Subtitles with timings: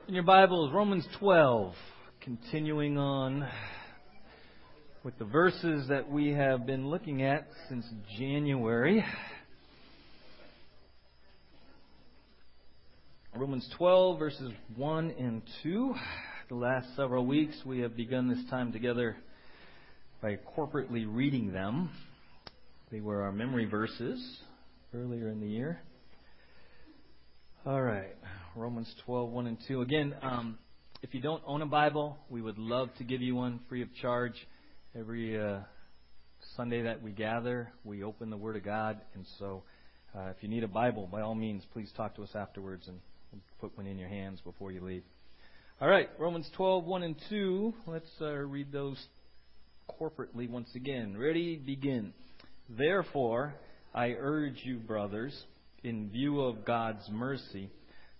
[0.00, 1.74] Open your Bibles, Romans 12.
[2.20, 3.48] Continuing on
[5.02, 7.84] with the verses that we have been looking at since
[8.16, 9.04] January.
[13.34, 15.94] Romans 12, verses 1 and 2.
[16.48, 19.16] The last several weeks we have begun this time together
[20.22, 21.90] by corporately reading them.
[22.92, 24.24] They were our memory verses
[24.94, 25.80] earlier in the year.
[27.66, 28.14] All right.
[28.58, 29.82] Romans 12, 1 and 2.
[29.82, 30.58] Again, um,
[31.00, 33.94] if you don't own a Bible, we would love to give you one free of
[34.02, 34.34] charge.
[34.98, 35.60] Every uh,
[36.56, 39.00] Sunday that we gather, we open the Word of God.
[39.14, 39.62] And so
[40.12, 42.98] uh, if you need a Bible, by all means, please talk to us afterwards and
[43.30, 45.04] we'll put one in your hands before you leave.
[45.80, 47.74] All right, Romans 12, 1 and 2.
[47.86, 49.00] Let's uh, read those
[50.00, 51.16] corporately once again.
[51.16, 51.54] Ready?
[51.56, 52.12] Begin.
[52.68, 53.54] Therefore,
[53.94, 55.44] I urge you, brothers,
[55.84, 57.70] in view of God's mercy,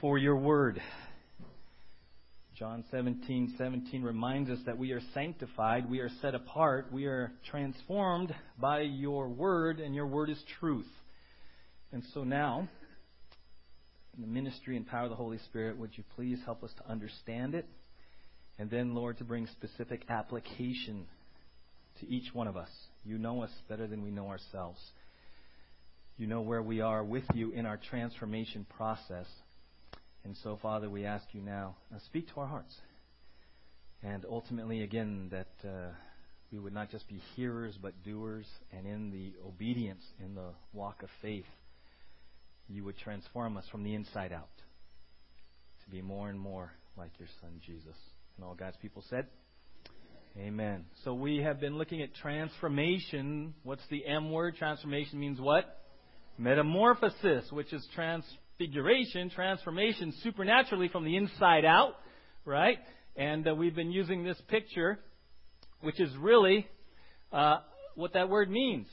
[0.00, 0.80] for your word.
[2.58, 7.32] John 17, 17 reminds us that we are sanctified, we are set apart, we are
[7.50, 10.88] transformed by your word, and your word is truth.
[11.92, 12.68] And so now,
[14.14, 16.90] in the ministry and power of the Holy Spirit, would you please help us to
[16.90, 17.66] understand it?
[18.58, 21.06] And then, Lord, to bring specific application
[22.00, 22.70] to each one of us.
[23.04, 24.80] You know us better than we know ourselves.
[26.18, 29.26] You know where we are with you in our transformation process.
[30.24, 32.74] And so, Father, we ask you now, uh, speak to our hearts.
[34.02, 35.92] And ultimately, again, that uh,
[36.52, 41.02] we would not just be hearers, but doers, and in the obedience, in the walk
[41.02, 41.44] of faith,
[42.68, 44.48] you would transform us from the inside out
[45.84, 47.96] to be more and more like your Son, Jesus.
[48.36, 49.26] And all God's people said,
[50.38, 50.84] Amen.
[51.04, 53.54] So we have been looking at transformation.
[53.64, 54.56] What's the M word?
[54.56, 55.64] Transformation means what?
[56.38, 58.24] Metamorphosis, which is trans
[58.60, 61.94] transfiguration, transformation supernaturally from the inside out,
[62.44, 62.76] right?
[63.16, 65.00] And uh, we've been using this picture,
[65.80, 66.66] which is really
[67.32, 67.58] uh,
[67.94, 68.86] what that word means.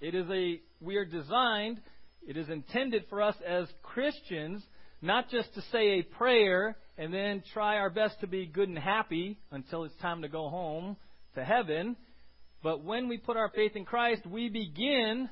[0.00, 1.80] It is a, we are designed,
[2.26, 4.62] it is intended for us as Christians
[5.00, 8.78] not just to say a prayer and then try our best to be good and
[8.78, 10.96] happy until it's time to go home
[11.36, 11.94] to heaven,
[12.60, 15.28] but when we put our faith in Christ, we begin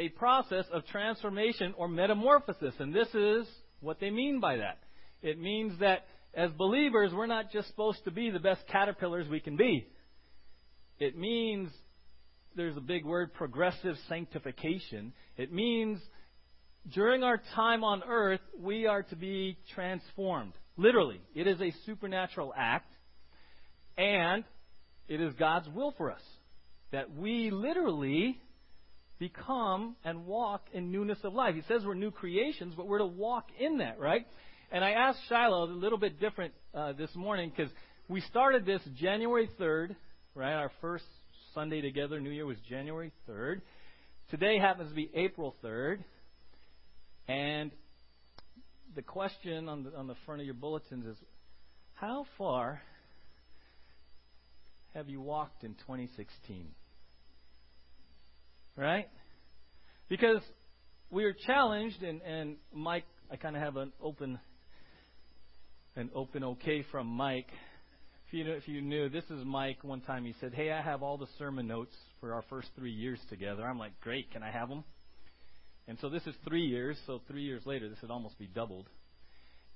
[0.00, 2.74] a process of transformation or metamorphosis.
[2.78, 3.46] And this is
[3.80, 4.78] what they mean by that.
[5.22, 9.40] It means that as believers, we're not just supposed to be the best caterpillars we
[9.40, 9.86] can be.
[10.98, 11.70] It means
[12.56, 15.12] there's a big word, progressive sanctification.
[15.36, 16.00] It means
[16.90, 20.54] during our time on earth, we are to be transformed.
[20.78, 21.20] Literally.
[21.34, 22.90] It is a supernatural act.
[23.98, 24.44] And
[25.08, 26.22] it is God's will for us
[26.90, 28.40] that we literally
[29.20, 31.54] become and walk in newness of life.
[31.54, 34.26] He says we're new creations, but we're to walk in that, right?
[34.72, 37.70] And I asked Shiloh a little bit different uh, this morning because
[38.08, 39.94] we started this January 3rd,
[40.34, 40.54] right?
[40.54, 41.04] Our first
[41.54, 43.60] Sunday together, New Year was January 3rd.
[44.30, 46.02] Today happens to be April 3rd.
[47.28, 47.70] And
[48.96, 51.16] the question on the, on the front of your bulletins is
[51.94, 52.80] how far
[54.94, 56.68] have you walked in 2016?
[58.76, 59.08] Right?
[60.08, 60.40] Because
[61.10, 64.38] we are challenged, and, and Mike, I kind of have an open,
[65.96, 67.48] an open okay from Mike.
[68.26, 69.78] If you, if you knew, this is Mike.
[69.82, 72.92] One time he said, "Hey, I have all the sermon notes for our first three
[72.92, 74.84] years together." I'm like, "Great, can I have them?"
[75.88, 76.96] And so this is three years.
[77.06, 78.86] So three years later, this would almost be doubled.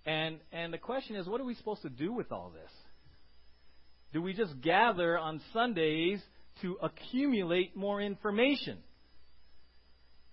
[0.06, 2.70] And and the question is, what are we supposed to do with all this?
[4.12, 6.20] Do we just gather on Sundays
[6.62, 8.79] to accumulate more information?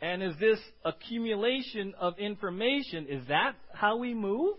[0.01, 4.57] And is this accumulation of information, is that how we move?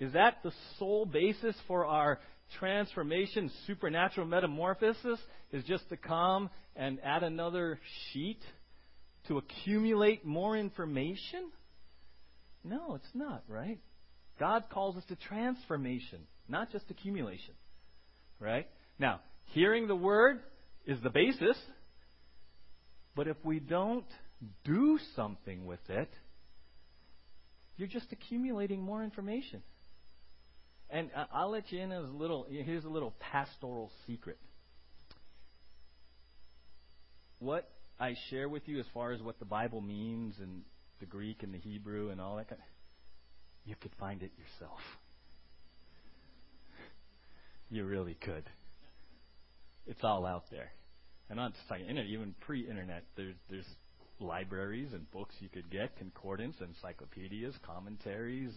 [0.00, 2.20] Is that the sole basis for our
[2.58, 5.18] transformation, supernatural metamorphosis?
[5.52, 7.78] Is just to come and add another
[8.12, 8.40] sheet
[9.28, 11.50] to accumulate more information?
[12.64, 13.78] No, it's not, right?
[14.40, 17.54] God calls us to transformation, not just accumulation.
[18.40, 18.66] Right?
[18.98, 20.40] Now, hearing the word
[20.86, 21.56] is the basis.
[23.16, 24.06] But if we don't
[24.64, 26.10] do something with it,
[27.76, 29.62] you're just accumulating more information.
[30.90, 34.38] And I'll let you in as a little, here's a little pastoral secret.
[37.38, 37.68] What
[37.98, 40.62] I share with you as far as what the Bible means and
[41.00, 42.68] the Greek and the Hebrew and all that kind of,
[43.64, 44.80] you could find it yourself.
[47.70, 48.44] You really could.
[49.86, 50.70] It's all out there.
[51.28, 53.66] And not just talking internet, even pre-internet, there's there's
[54.20, 58.52] libraries and books you could get, concordance, encyclopedias, commentaries,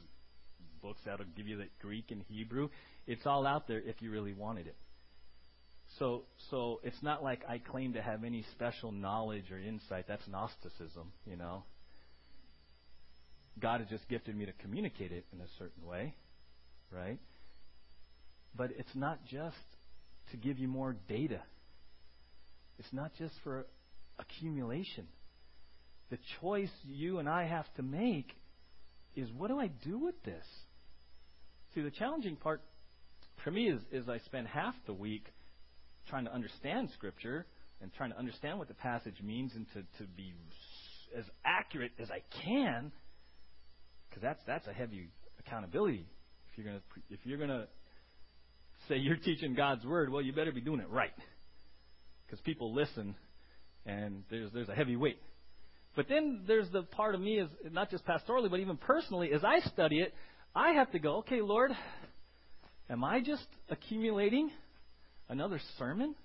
[0.82, 2.70] books that'll give you the Greek and Hebrew.
[3.08, 4.76] It's all out there if you really wanted it.
[6.00, 10.06] So, so it's not like I claim to have any special knowledge or insight.
[10.08, 11.64] That's Gnosticism, you know.
[13.60, 16.14] God has just gifted me to communicate it in a certain way,
[16.92, 17.18] right?
[18.56, 19.56] But it's not just
[20.32, 21.42] to give you more data.
[22.80, 23.66] It's not just for
[24.20, 25.08] accumulation.
[26.10, 28.32] The choice you and I have to make
[29.16, 30.46] is what do I do with this?
[31.74, 32.62] See, the challenging part
[33.44, 35.26] for me is, is I spend half the week
[36.10, 37.46] trying to understand Scripture
[37.82, 40.34] and trying to understand what the passage means and to, to be
[41.18, 42.92] as accurate as I can,
[44.10, 45.10] because that's that's a heavy
[45.40, 46.08] accountability.
[46.52, 47.68] If you're gonna if you're gonna
[48.88, 51.14] say you're teaching God's word, well, you better be doing it right,
[52.26, 53.16] because people listen,
[53.86, 55.20] and there's there's a heavy weight.
[55.96, 59.44] But then there's the part of me is not just pastorally, but even personally, as
[59.44, 60.14] I study it,
[60.56, 61.72] I have to go, okay, Lord,
[62.90, 64.52] am I just accumulating
[65.28, 66.16] another sermon?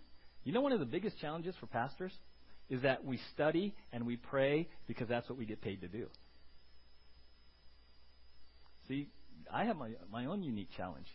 [0.44, 2.12] You know, one of the biggest challenges for pastors
[2.68, 6.06] is that we study and we pray because that's what we get paid to do.
[8.88, 9.08] See,
[9.52, 11.06] I have my, my own unique challenge.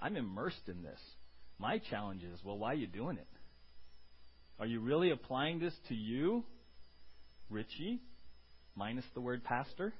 [0.00, 1.00] I'm immersed in this.
[1.58, 3.26] My challenge is, well, why are you doing it?
[4.60, 6.44] Are you really applying this to you,
[7.50, 8.00] Richie,
[8.76, 9.92] minus the word pastor?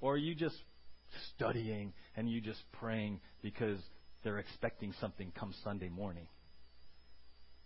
[0.00, 0.56] Or are you just
[1.34, 3.78] studying and you just praying because
[4.22, 6.26] they're expecting something come Sunday morning.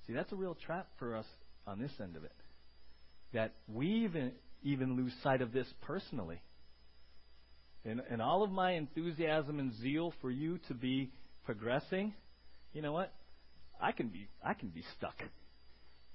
[0.07, 1.27] See, that's a real trap for us
[1.67, 2.33] on this end of it.
[3.33, 4.33] That we even,
[4.63, 6.41] even lose sight of this personally.
[7.85, 11.11] And, all of my enthusiasm and zeal for you to be
[11.45, 12.15] progressing,
[12.73, 13.13] you know what?
[13.81, 15.17] I can be I can be stuck.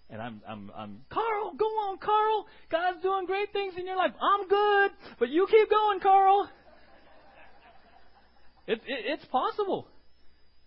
[0.09, 2.47] And I'm I'm I'm Carl, go on, Carl.
[2.71, 4.11] God's doing great things in your life.
[4.19, 6.49] I'm good, but you keep going, Carl.
[8.65, 9.87] It, it, it's possible.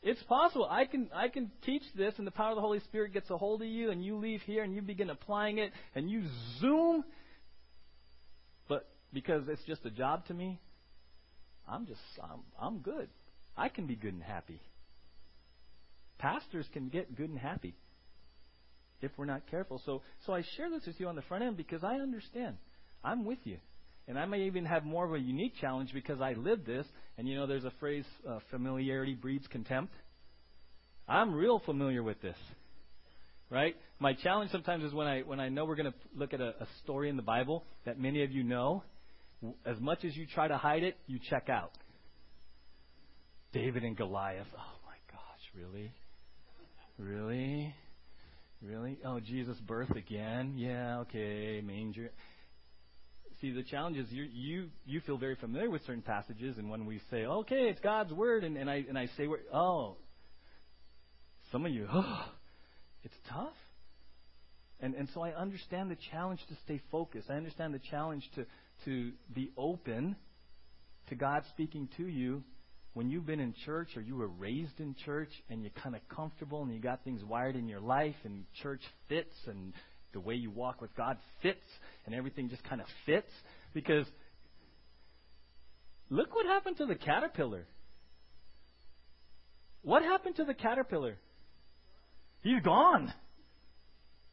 [0.02, 0.66] It's possible.
[0.70, 3.36] I can I can teach this, and the power of the Holy Spirit gets a
[3.36, 6.22] hold of you, and you leave here and you begin applying it, and you
[6.60, 7.04] zoom.
[8.68, 10.60] But because it's just a job to me,
[11.68, 13.08] I'm just I'm I'm good.
[13.56, 14.60] I can be good and happy.
[16.18, 17.74] Pastors can get good and happy
[19.00, 19.80] if we're not careful.
[19.84, 22.56] So so I share this with you on the front end because I understand.
[23.04, 23.58] I'm with you.
[24.08, 26.86] And I may even have more of a unique challenge because I live this.
[27.18, 29.94] And you know, there's a phrase, uh, familiarity breeds contempt.
[31.08, 32.36] I'm real familiar with this.
[33.50, 33.76] Right?
[33.98, 36.54] My challenge sometimes is when I when I know we're going to look at a,
[36.60, 38.82] a story in the Bible that many of you know,
[39.66, 41.72] as much as you try to hide it, you check out.
[43.52, 44.46] David and Goliath.
[44.56, 45.92] Oh my gosh, really?
[46.98, 47.74] Really?
[48.62, 48.98] Really?
[49.04, 50.54] Oh, Jesus' birth again?
[50.56, 52.10] Yeah, okay, manger
[53.42, 56.86] see, the challenge is you you you feel very familiar with certain passages, and when
[56.86, 59.96] we say, okay, it's God's word, and, and I and I say, oh,
[61.50, 62.24] some of you, oh,
[63.02, 63.52] it's tough.
[64.82, 67.30] And and so I understand the challenge to stay focused.
[67.30, 68.44] I understand the challenge to
[68.84, 70.16] to be open
[71.08, 72.42] to God speaking to you
[72.94, 76.02] when you've been in church or you were raised in church and you're kind of
[76.08, 79.72] comfortable and you got things wired in your life and church fits and
[80.12, 81.64] the way you walk with God fits
[82.04, 83.30] and everything just kind of fits
[83.72, 84.06] because
[86.10, 87.66] look what happened to the caterpillar.
[89.82, 91.16] What happened to the caterpillar?
[92.42, 93.12] He's gone.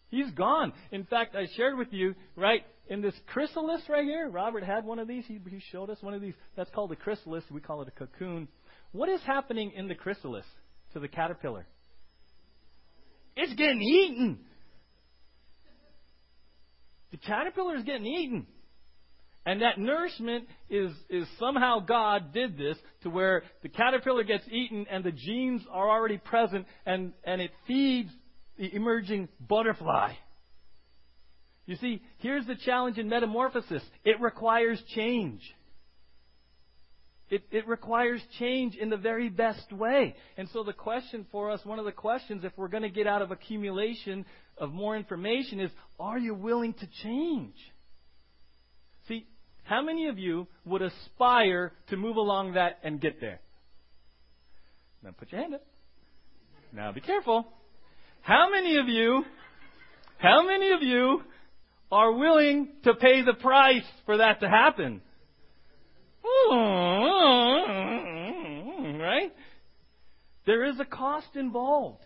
[0.10, 0.74] He's gone.
[0.92, 4.98] In fact, I shared with you, right, in this chrysalis right here, Robert had one
[4.98, 5.24] of these.
[5.28, 6.34] He, he showed us one of these.
[6.58, 7.44] That's called a chrysalis.
[7.52, 8.48] We call it a cocoon.
[8.92, 10.46] What is happening in the chrysalis
[10.94, 11.68] to the caterpillar?
[13.36, 14.40] It's getting eaten.
[17.12, 18.48] The caterpillar is getting eaten.
[19.46, 24.86] And that nourishment is, is somehow God did this to where the caterpillar gets eaten
[24.92, 28.12] and the genes are already present and, and it feeds
[28.60, 30.14] the emerging butterfly.
[31.66, 35.42] You see, here's the challenge in metamorphosis it requires change.
[37.30, 40.16] It, it requires change in the very best way.
[40.36, 43.06] And so the question for us, one of the questions, if we're going to get
[43.06, 44.26] out of accumulation
[44.58, 47.54] of more information, is are you willing to change?
[49.08, 49.28] See,
[49.64, 53.40] How many of you would aspire to move along that and get there?
[55.04, 55.66] Now put your hand up.
[56.74, 57.46] Now be careful.
[58.22, 59.26] How many of you,
[60.18, 61.24] how many of you
[61.92, 65.02] are willing to pay the price for that to happen?
[66.52, 67.40] Mm-hmm.
[69.00, 69.32] Right?
[70.46, 72.04] There is a cost involved.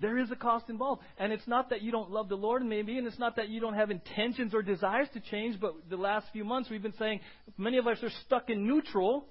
[0.00, 1.02] There is a cost involved.
[1.18, 3.60] And it's not that you don't love the Lord, maybe, and it's not that you
[3.60, 7.20] don't have intentions or desires to change, but the last few months we've been saying
[7.56, 9.26] many of us are stuck in neutral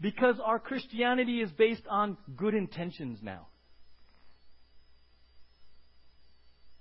[0.00, 3.46] because our Christianity is based on good intentions now.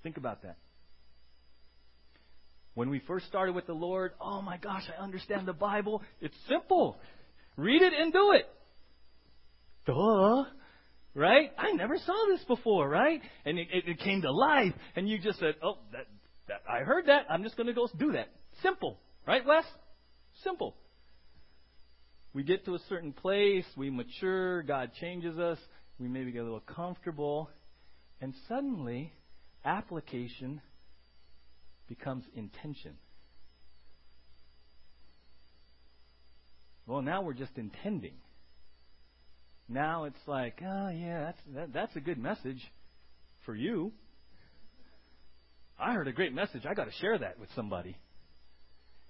[0.05, 0.57] Think about that.
[2.75, 6.03] When we first started with the Lord, oh my gosh, I understand the Bible.
[6.21, 6.99] It's simple.
[7.57, 8.47] Read it and do it.
[9.87, 10.43] Duh.
[11.15, 11.49] Right?
[11.57, 13.19] I never saw this before, right?
[13.45, 16.05] And it, it, it came to life, and you just said, oh, that,
[16.49, 17.25] that, I heard that.
[17.27, 18.27] I'm just going to go do that.
[18.61, 18.99] Simple.
[19.25, 19.63] Right, Wes?
[20.43, 20.75] Simple.
[22.31, 25.57] We get to a certain place, we mature, God changes us,
[25.97, 27.49] we maybe get a little comfortable,
[28.21, 29.11] and suddenly,
[29.65, 30.61] application
[31.87, 32.93] becomes intention.
[36.87, 38.13] Well, now we're just intending.
[39.67, 42.61] Now it's like, oh yeah, that's that, that's a good message
[43.45, 43.91] for you.
[45.79, 46.65] I heard a great message.
[46.69, 47.97] I got to share that with somebody.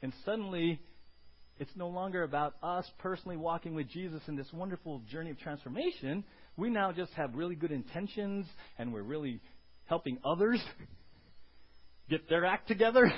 [0.01, 0.79] And suddenly,
[1.59, 6.23] it's no longer about us personally walking with Jesus in this wonderful journey of transformation.
[6.57, 8.45] We now just have really good intentions,
[8.77, 9.41] and we're really
[9.85, 10.61] helping others
[12.09, 13.11] get their act together.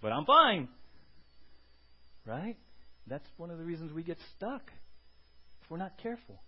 [0.00, 0.68] But I'm fine.
[2.26, 2.56] Right?
[3.06, 4.62] That's one of the reasons we get stuck
[5.62, 6.40] if we're not careful.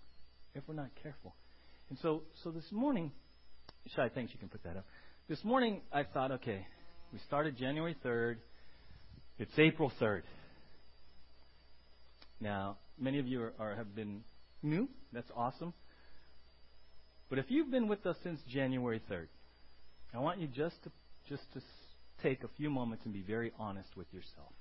[0.55, 1.35] If we're not careful.
[1.91, 3.13] And so, so this morning,
[3.95, 4.85] Shai, thanks, you can put that up.
[5.29, 6.67] This morning, I thought, okay,
[7.13, 8.37] we started January 3rd.
[9.39, 10.23] It's April 3rd.
[12.41, 14.23] Now, many of you are, are, have been
[14.63, 14.89] new.
[15.13, 15.73] That's awesome.
[17.31, 19.29] But if you've been with us since January 3rd,
[20.15, 20.93] I want you just to
[21.29, 21.61] just to
[22.23, 24.53] take a few moments and be very honest with yourself.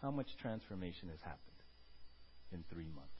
[0.00, 1.40] How much transformation has happened
[2.52, 3.10] in three months?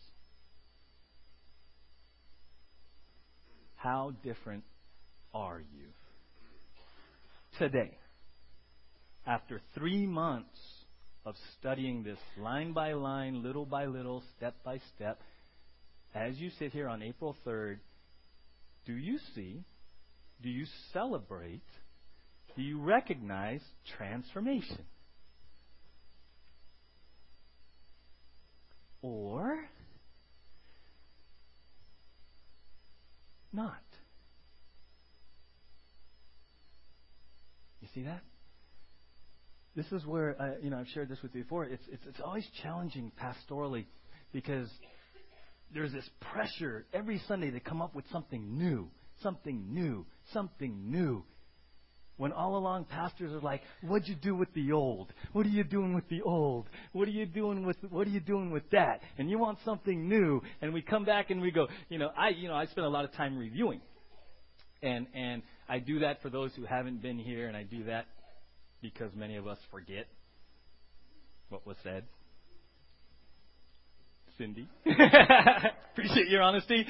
[3.75, 4.65] How different
[5.35, 5.87] are you
[7.59, 7.99] today?
[9.27, 10.59] After three months
[11.29, 15.21] of studying this line by line, little by little, step by step,
[16.15, 17.81] as you sit here on April 3rd,
[18.87, 19.63] do you see,
[20.43, 21.61] do you celebrate,
[22.57, 23.61] do you recognize
[23.99, 24.85] transformation?
[29.03, 29.59] Or
[33.53, 33.75] not?
[37.83, 38.23] You see that?
[39.79, 41.65] This is where uh, you know I've shared this with you before.
[41.65, 43.85] It's, it's it's always challenging pastorally
[44.33, 44.69] because
[45.73, 48.91] there's this pressure every Sunday to come up with something new,
[49.23, 51.23] something new, something new.
[52.17, 55.13] When all along pastors are like, "What'd you do with the old?
[55.33, 56.67] What are you doing with the old?
[56.91, 60.09] What are you doing with what are you doing with that?" And you want something
[60.09, 62.85] new, and we come back and we go, you know, I you know I spend
[62.85, 63.81] a lot of time reviewing,
[64.83, 68.07] and and I do that for those who haven't been here, and I do that
[68.81, 70.07] because many of us forget
[71.49, 72.05] what was said.
[74.37, 74.69] Cindy.
[75.93, 76.87] Appreciate your honesty.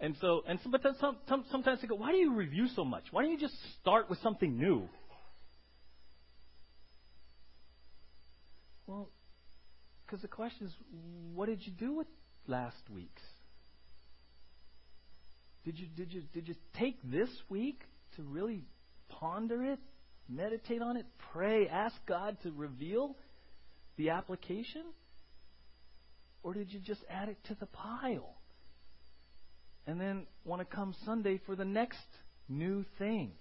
[0.00, 2.66] And so, and so, but then some, some, sometimes they go, why do you review
[2.74, 3.04] so much?
[3.10, 4.88] Why don't you just start with something new?
[8.86, 9.08] Well,
[10.04, 10.72] because the question is,
[11.34, 12.06] what did you do with
[12.46, 13.22] last week's?
[15.64, 17.80] Did you did you did you take this week
[18.16, 18.64] to really
[19.08, 19.78] ponder it,
[20.28, 23.16] meditate on it, pray, ask God to reveal
[23.96, 24.82] the application?
[26.42, 28.36] Or did you just add it to the pile?
[29.86, 32.06] And then want to come Sunday for the next
[32.48, 33.32] new thing.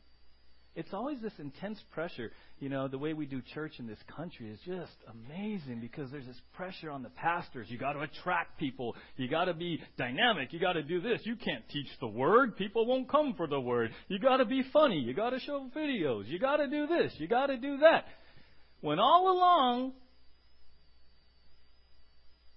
[0.76, 2.32] It's always this intense pressure.
[2.60, 6.26] You know, the way we do church in this country is just amazing because there's
[6.26, 7.68] this pressure on the pastors.
[7.70, 8.96] You got to attract people.
[9.16, 10.52] You got to be dynamic.
[10.52, 11.22] You got to do this.
[11.26, 12.58] You can't teach the word.
[12.58, 13.92] People won't come for the word.
[14.08, 15.00] You got to be funny.
[15.00, 16.28] You got to show videos.
[16.28, 17.14] You got to do this.
[17.18, 18.06] You got to do that.
[18.82, 19.94] When all along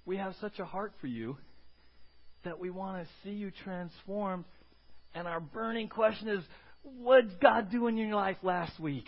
[0.06, 1.36] we have such a heart for you
[2.44, 4.44] that we want to see you transformed.
[5.14, 6.44] And our burning question is,
[6.98, 9.06] what did God doing in your life last week?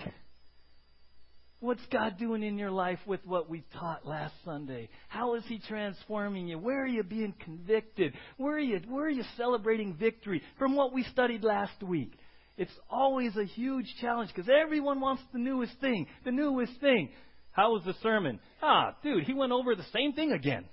[1.61, 4.89] What's God doing in your life with what we taught last Sunday?
[5.09, 6.59] How is He transforming you?
[6.59, 8.15] Where are you being convicted?
[8.37, 12.13] Where are you, where are you celebrating victory from what we studied last week?
[12.57, 17.11] It's always a huge challenge because everyone wants the newest thing, the newest thing.
[17.51, 18.39] How was the sermon?
[18.63, 20.65] Ah, dude, he went over the same thing again.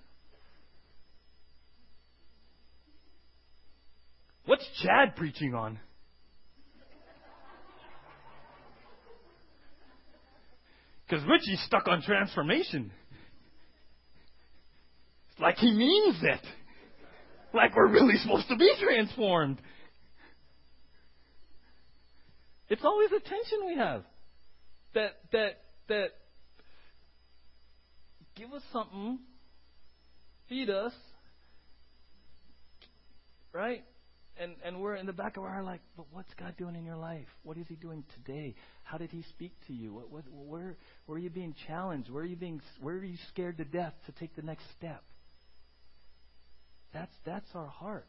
[4.45, 5.79] What's Chad preaching on?
[11.07, 12.91] Because Richie's stuck on transformation.
[15.31, 16.41] It's like he means it.
[17.53, 19.61] Like we're really supposed to be transformed.
[22.69, 24.03] It's always a tension we have.
[24.95, 26.09] That that that
[28.35, 29.19] give us something,
[30.49, 30.93] feed us,
[33.53, 33.83] right?
[34.39, 36.85] And and we're in the back of our heart like, but what's God doing in
[36.85, 37.27] your life?
[37.43, 38.55] What is He doing today?
[38.83, 39.93] How did He speak to you?
[39.93, 42.09] What, what, where where are you being challenged?
[42.09, 45.03] Where are you being where are you scared to death to take the next step?
[46.93, 48.07] That's that's our heart.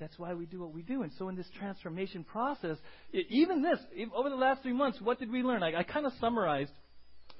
[0.00, 1.02] That's why we do what we do.
[1.02, 2.76] And so in this transformation process,
[3.12, 3.78] even this
[4.14, 5.62] over the last three months, what did we learn?
[5.62, 6.72] I, I kind of summarized.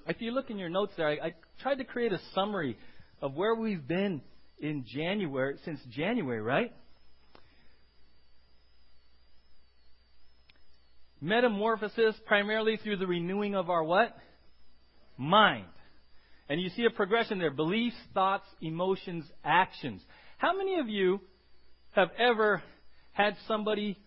[0.07, 2.79] If you look in your notes there, I, I tried to create a summary
[3.21, 4.21] of where we've been
[4.59, 6.73] in January since January, right?
[11.25, 14.15] Metamorphosis primarily through the renewing of our what?
[15.17, 15.65] Mind.
[16.51, 20.03] And you see a progression there beliefs, thoughts, emotions, actions.
[20.37, 21.23] How many of you
[21.93, 22.63] have ever
[23.13, 23.99] had somebody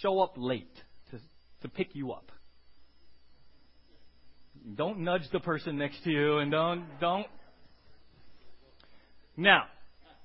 [0.00, 0.74] show up late
[1.12, 1.20] to,
[1.62, 2.32] to pick you up?
[4.74, 7.28] Don't nudge the person next to you and don't, don't.
[9.36, 9.66] Now,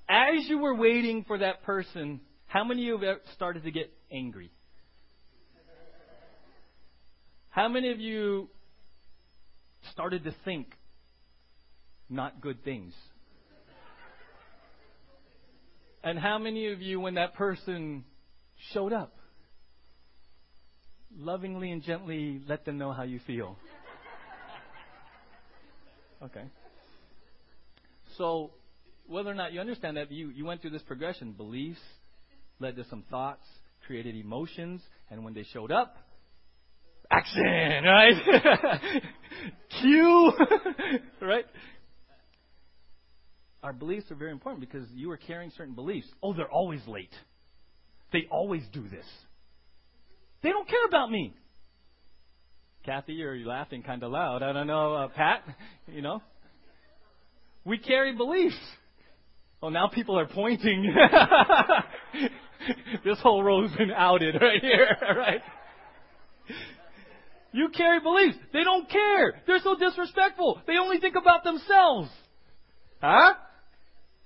[0.08, 3.92] as you were waiting for that person, how many of you have started to get
[4.10, 4.50] angry?
[7.54, 8.48] How many of you
[9.92, 10.66] started to think
[12.10, 12.92] not good things?
[16.02, 18.02] And how many of you, when that person
[18.72, 19.14] showed up,
[21.16, 23.56] lovingly and gently let them know how you feel?
[26.24, 26.46] Okay.
[28.18, 28.50] So,
[29.06, 31.30] whether or not you understand that, you, you went through this progression.
[31.30, 31.78] Beliefs
[32.58, 33.44] led to some thoughts,
[33.86, 35.98] created emotions, and when they showed up,
[37.16, 39.02] action, right?
[39.80, 40.32] Cue,
[41.20, 41.44] right?
[43.62, 46.06] Our beliefs are very important because you are carrying certain beliefs.
[46.22, 47.14] Oh, they're always late.
[48.12, 49.06] They always do this.
[50.42, 51.34] They don't care about me.
[52.84, 54.42] Kathy, you are you laughing kind of loud?
[54.42, 55.42] I don't know, uh, Pat.
[55.86, 56.22] You know,
[57.64, 58.58] we carry beliefs.
[59.62, 60.94] Oh, now people are pointing.
[63.04, 65.40] this whole row's been outed right here, right?
[67.54, 68.36] You carry beliefs.
[68.52, 69.40] They don't care.
[69.46, 70.60] They're so disrespectful.
[70.66, 72.10] They only think about themselves.
[73.00, 73.34] Huh?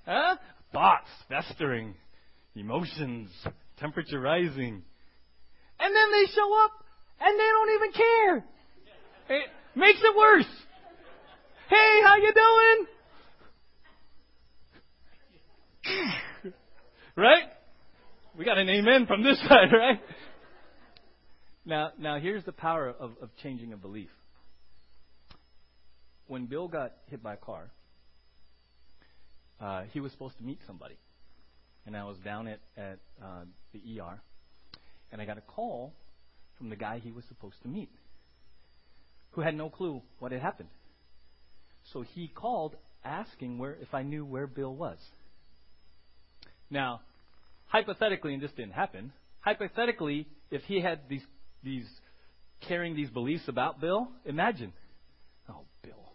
[0.03, 0.35] Huh?
[0.73, 1.93] Thoughts festering,
[2.55, 3.29] emotions,
[3.77, 4.81] temperature rising.
[5.79, 6.71] And then they show up
[7.21, 8.37] and they don't even care.
[9.37, 10.49] It makes it worse.
[11.69, 12.33] Hey, how you
[15.93, 16.53] doing?
[17.15, 17.43] right?
[18.35, 19.99] We got an amen from this side, right?
[21.69, 24.09] Now, now here's the power of, of changing a belief.
[26.25, 27.69] When Bill got hit by a car,
[29.61, 30.97] uh, he was supposed to meet somebody.
[31.85, 34.19] And I was down at, at uh, the ER,
[35.11, 35.93] and I got a call
[36.57, 37.91] from the guy he was supposed to meet,
[39.31, 40.69] who had no clue what had happened.
[41.93, 44.97] So he called asking where if I knew where Bill was.
[46.71, 47.01] Now,
[47.67, 51.21] hypothetically, and this didn't happen, hypothetically, if he had these
[51.63, 51.87] these
[52.67, 54.73] carrying these beliefs about Bill, imagine,
[55.49, 56.13] oh, Bill.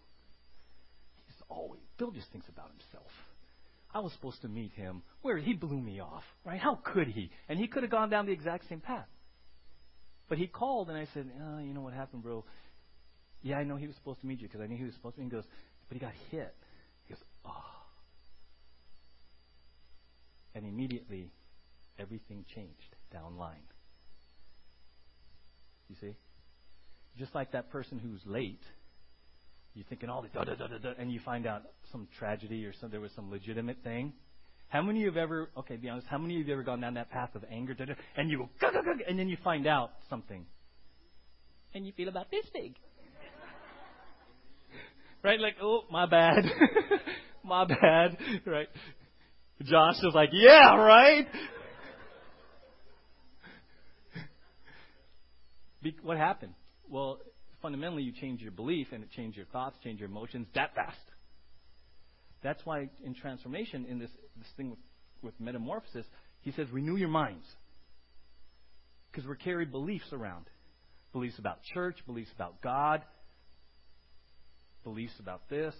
[1.25, 3.11] He's always Bill just thinks about himself.
[3.93, 5.01] I was supposed to meet him.
[5.21, 6.59] Where he blew me off, right?
[6.59, 7.31] How could he?
[7.47, 9.07] And he could have gone down the exact same path.
[10.27, 12.43] But he called and I said, oh, you know what happened, bro?
[13.41, 15.15] Yeah, I know he was supposed to meet you because I knew he was supposed
[15.15, 15.21] to.
[15.21, 15.45] And he goes,
[15.87, 16.53] but he got hit.
[17.05, 17.63] He goes, oh.
[20.55, 21.31] And immediately,
[21.99, 23.63] everything changed down line.
[25.89, 26.15] You see?
[27.17, 28.61] Just like that person who's late,
[29.73, 32.65] you're thinking all the da da da da da, and you find out some tragedy
[32.65, 34.13] or some there was some legitimate thing.
[34.67, 36.63] How many of you have ever, okay, be honest, how many of you have ever
[36.63, 39.29] gone down that path of anger, da, da, and you go, gah, gah, and then
[39.29, 40.45] you find out something,
[41.73, 42.75] and you feel about this big,
[45.23, 45.39] right?
[45.39, 46.45] Like, oh, my bad,
[47.43, 48.67] my bad, right?
[49.63, 51.27] Josh is like, yeah, right.
[55.85, 56.55] Be- what happened?
[56.89, 57.19] Well,
[57.61, 60.97] fundamentally you change your belief and it changes your thoughts, change your emotions that fast.
[62.41, 64.79] That's why in transformation, in this, this thing with,
[65.21, 66.07] with metamorphosis,
[66.41, 67.45] he says, renew your minds.
[69.11, 70.45] Because we're carrying beliefs around
[71.13, 73.01] beliefs about church, beliefs about God,
[74.83, 75.75] beliefs about this.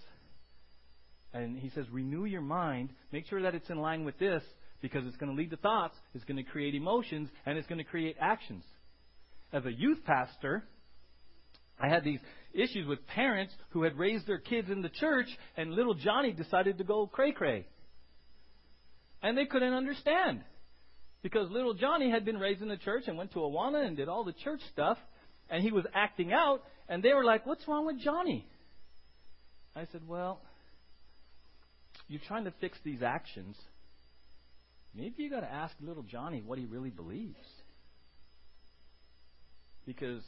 [1.33, 2.91] And he says, renew your mind.
[3.11, 4.43] Make sure that it's in line with this
[4.81, 7.79] because it's going to lead to thoughts, it's going to create emotions, and it's going
[7.79, 8.63] to create actions.
[9.55, 10.65] As a youth pastor,
[11.79, 12.19] I had these
[12.53, 16.77] issues with parents who had raised their kids in the church, and little Johnny decided
[16.77, 17.65] to go cray cray.
[19.23, 20.41] And they couldn't understand.
[21.23, 24.09] Because little Johnny had been raised in the church and went to Awana and did
[24.09, 24.97] all the church stuff,
[25.49, 28.45] and he was acting out, and they were like, What's wrong with Johnny?
[29.73, 30.41] I said, Well,
[32.09, 33.55] you're trying to fix these actions.
[34.93, 37.37] Maybe you got to ask little Johnny what he really believes.
[39.85, 40.23] Because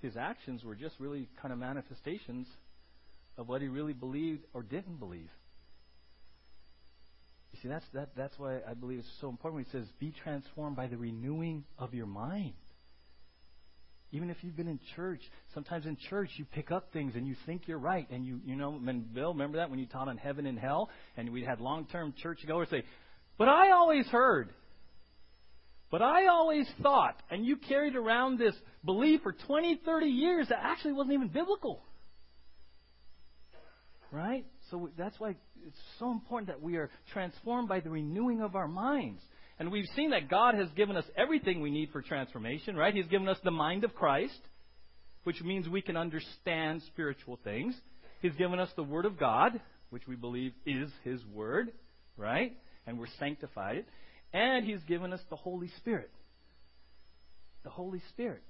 [0.00, 2.46] his actions were just really kind of manifestations
[3.36, 5.30] of what he really believed or didn't believe.
[7.52, 10.76] You see, that's, that, that's why I believe it's so important he says, be transformed
[10.76, 12.54] by the renewing of your mind.
[14.10, 15.20] Even if you've been in church,
[15.54, 18.08] sometimes in church you pick up things and you think you're right.
[18.10, 20.90] And you, you know, and Bill, remember that when you taught on heaven and hell?
[21.16, 22.84] And we had long term church goers say,
[23.38, 24.50] But I always heard.
[25.94, 27.22] But I always thought.
[27.30, 31.84] And you carried around this belief for 20, 30 years that actually wasn't even biblical.
[34.10, 34.44] Right?
[34.72, 38.66] So that's why it's so important that we are transformed by the renewing of our
[38.66, 39.22] minds.
[39.60, 42.92] And we've seen that God has given us everything we need for transformation, right?
[42.92, 44.40] He's given us the mind of Christ,
[45.22, 47.72] which means we can understand spiritual things.
[48.20, 51.70] He's given us the Word of God, which we believe is His Word,
[52.16, 52.50] right?
[52.84, 53.84] And we're sanctified.
[54.34, 56.10] And He's given us the Holy Spirit.
[57.62, 58.42] The Holy Spirit.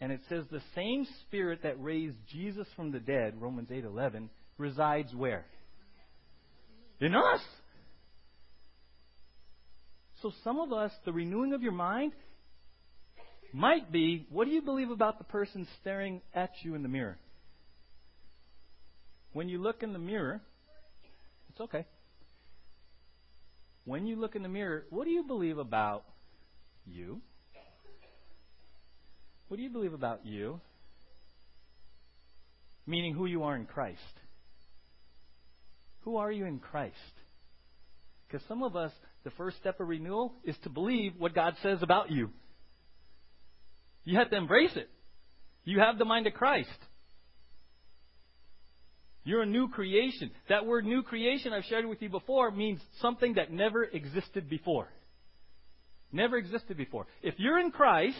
[0.00, 5.14] And it says the same Spirit that raised Jesus from the dead, Romans 8:11, resides
[5.14, 5.44] where?
[7.00, 7.42] In us.
[10.22, 12.12] So some of us, the renewing of your mind
[13.52, 17.18] might be what do you believe about the person staring at you in the mirror?
[19.32, 20.40] When you look in the mirror,
[21.50, 21.84] it's okay.
[23.84, 26.04] When you look in the mirror, what do you believe about
[26.86, 27.20] you?
[29.48, 30.60] What do you believe about you?
[32.86, 33.98] Meaning who you are in Christ.
[36.02, 36.94] Who are you in Christ?
[38.26, 38.92] Because some of us,
[39.24, 42.30] the first step of renewal is to believe what God says about you.
[44.04, 44.88] You have to embrace it.
[45.64, 46.68] You have the mind of Christ.
[49.24, 50.30] You're a new creation.
[50.48, 54.88] That word new creation I've shared with you before means something that never existed before.
[56.12, 57.06] Never existed before.
[57.22, 58.16] If you're in Christ,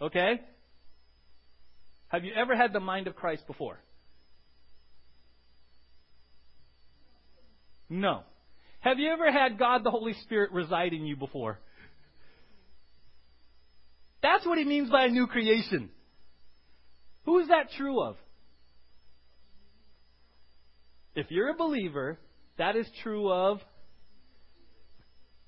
[0.00, 0.40] okay,
[2.08, 3.78] have you ever had the mind of Christ before?
[7.88, 8.22] No.
[8.80, 11.58] Have you ever had God the Holy Spirit reside in you before?
[14.22, 15.90] That's what he means by a new creation.
[17.24, 18.16] Who is that true of?
[21.14, 22.18] If you're a believer,
[22.58, 23.60] that is true of.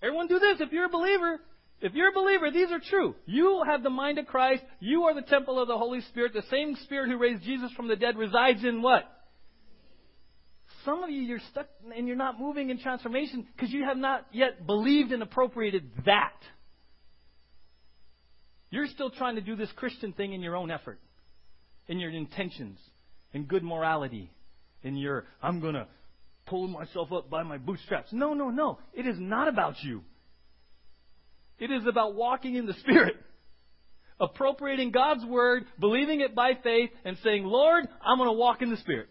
[0.03, 0.61] Everyone do this.
[0.61, 1.41] If you're a believer,
[1.81, 3.15] if you're a believer, these are true.
[3.27, 4.63] You have the mind of Christ.
[4.81, 6.33] You are the temple of the Holy Spirit.
[6.33, 9.05] The same Spirit who raised Jesus from the dead resides in what?
[10.85, 14.27] Some of you, you're stuck and you're not moving in transformation because you have not
[14.33, 16.35] yet believed and appropriated that.
[18.71, 20.99] You're still trying to do this Christian thing in your own effort,
[21.89, 22.79] in your intentions,
[23.33, 24.31] in good morality,
[24.83, 25.87] in your, I'm going to
[26.47, 28.13] pull myself up by my bootstraps.
[28.13, 28.79] No, no, no.
[28.93, 30.03] It is not about you.
[31.59, 33.15] It is about walking in the Spirit,
[34.19, 38.71] appropriating God's Word, believing it by faith, and saying, Lord, I'm going to walk in
[38.71, 39.09] the Spirit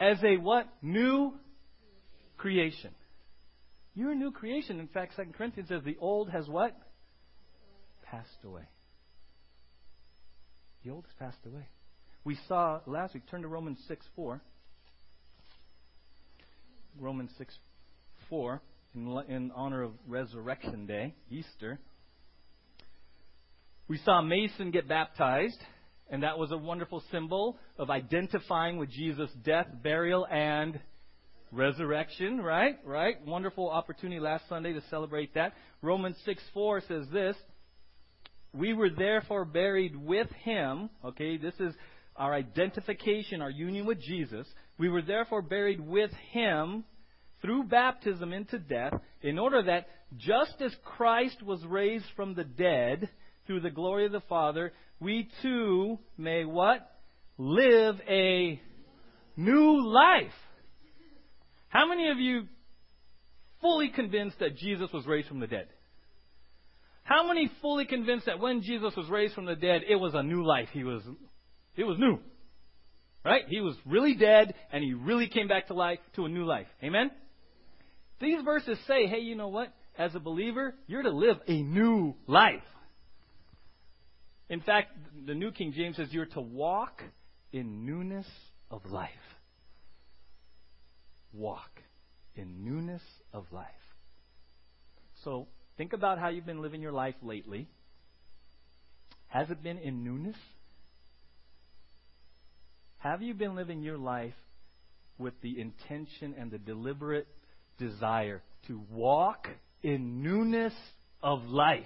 [0.00, 0.68] as a what?
[0.82, 1.34] New
[2.36, 2.90] creation.
[3.94, 4.78] You're a new creation.
[4.78, 6.76] In fact, 2 Corinthians says the old has what?
[8.04, 8.62] Passed away.
[10.84, 11.66] The old has passed away.
[12.28, 14.38] We saw last week, turn to Romans 6 4.
[17.00, 17.54] Romans 6
[18.28, 18.60] 4,
[18.94, 21.78] in, in honor of Resurrection Day, Easter.
[23.88, 25.56] We saw Mason get baptized.
[26.10, 30.78] And that was a wonderful symbol of identifying with Jesus' death, burial, and
[31.50, 32.76] resurrection, right?
[32.84, 33.26] Right?
[33.26, 35.54] Wonderful opportunity last Sunday to celebrate that.
[35.80, 37.36] Romans 6 4 says this
[38.52, 40.90] We were therefore buried with him.
[41.02, 41.72] Okay, this is
[42.18, 44.46] our identification, our union with Jesus.
[44.78, 46.84] We were therefore buried with him
[47.40, 53.08] through baptism into death, in order that just as Christ was raised from the dead
[53.46, 56.80] through the glory of the Father, we too may what?
[57.38, 58.60] Live a
[59.36, 60.32] new life.
[61.68, 62.48] How many of you
[63.60, 65.68] fully convinced that Jesus was raised from the dead?
[67.04, 70.22] How many fully convinced that when Jesus was raised from the dead, it was a
[70.22, 70.68] new life?
[70.72, 71.02] He was,
[71.78, 72.18] it was new.
[73.24, 73.44] Right?
[73.48, 76.66] He was really dead and he really came back to life, to a new life.
[76.82, 77.10] Amen?
[78.20, 79.72] These verses say, hey, you know what?
[79.96, 82.62] As a believer, you're to live a new life.
[84.48, 87.02] In fact, the New King James says you're to walk
[87.52, 88.26] in newness
[88.70, 89.10] of life.
[91.32, 91.70] Walk
[92.34, 93.66] in newness of life.
[95.24, 97.68] So, think about how you've been living your life lately.
[99.26, 100.36] Has it been in newness?
[102.98, 104.34] Have you been living your life
[105.18, 107.28] with the intention and the deliberate
[107.78, 109.48] desire to walk
[109.82, 110.74] in newness
[111.22, 111.84] of life?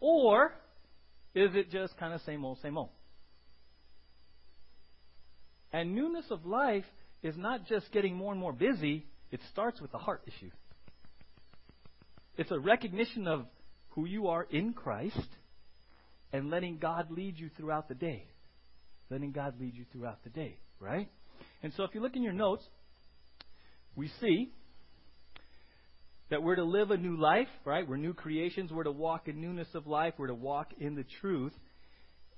[0.00, 0.52] Or
[1.34, 2.90] is it just kind of same old, same old?
[5.72, 6.84] And newness of life
[7.22, 10.50] is not just getting more and more busy, it starts with the heart issue.
[12.38, 13.46] It's a recognition of
[13.90, 15.28] who you are in Christ
[16.32, 18.24] and letting God lead you throughout the day.
[19.10, 21.08] Letting God lead you throughout the day, right?
[21.62, 22.64] And so if you look in your notes,
[23.94, 24.50] we see
[26.30, 27.88] that we're to live a new life, right?
[27.88, 28.72] We're new creations.
[28.72, 30.14] We're to walk in newness of life.
[30.18, 31.52] We're to walk in the truth.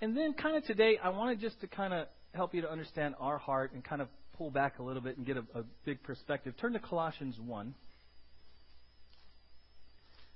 [0.00, 3.14] And then, kind of today, I wanted just to kind of help you to understand
[3.18, 6.02] our heart and kind of pull back a little bit and get a, a big
[6.02, 6.54] perspective.
[6.60, 7.74] Turn to Colossians 1.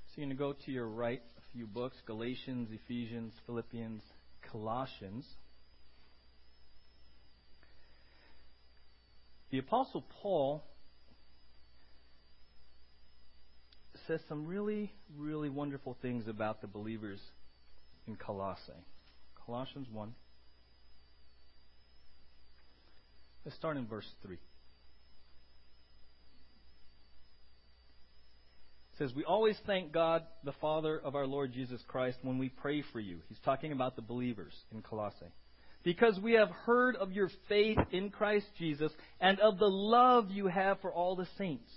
[0.09, 4.03] So you're going to go to your right a few books Galatians, Ephesians, Philippians,
[4.51, 5.25] Colossians.
[9.53, 10.65] The Apostle Paul
[14.07, 17.21] says some really, really wonderful things about the believers
[18.07, 18.73] in Colossae.
[19.45, 20.15] Colossians 1.
[23.45, 24.37] Let's start in verse 3.
[24.37, 24.41] It
[28.97, 32.83] says, We always thank God, the Father of our Lord Jesus Christ, when we pray
[32.91, 33.19] for you.
[33.29, 35.27] He's talking about the believers in Colossae.
[35.85, 40.47] Because we have heard of your faith in Christ Jesus and of the love you
[40.47, 41.71] have for all the saints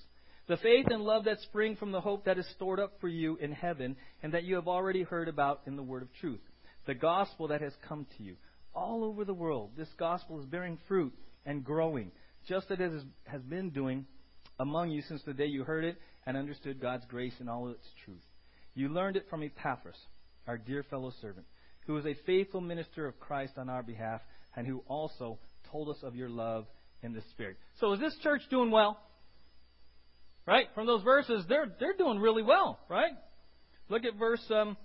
[0.47, 3.35] the faith and love that spring from the hope that is stored up for you
[3.37, 6.39] in heaven and that you have already heard about in the word of truth.
[6.85, 8.35] The gospel that has come to you.
[8.73, 11.13] All over the world, this gospel is bearing fruit
[11.45, 12.11] and growing,
[12.47, 12.91] just as it
[13.25, 14.05] has been doing
[14.59, 17.87] among you since the day you heard it and understood God's grace in all its
[18.03, 18.21] truth.
[18.75, 19.97] You learned it from Epaphras,
[20.47, 21.47] our dear fellow servant,
[21.87, 24.21] who is a faithful minister of Christ on our behalf
[24.55, 25.37] and who also
[25.71, 26.65] told us of your love
[27.03, 27.57] in the Spirit.
[27.79, 28.99] So is this church doing well?
[30.45, 30.67] Right?
[30.75, 33.13] From those verses, they're, they're doing really well, right?
[33.89, 34.77] Look at verse, um,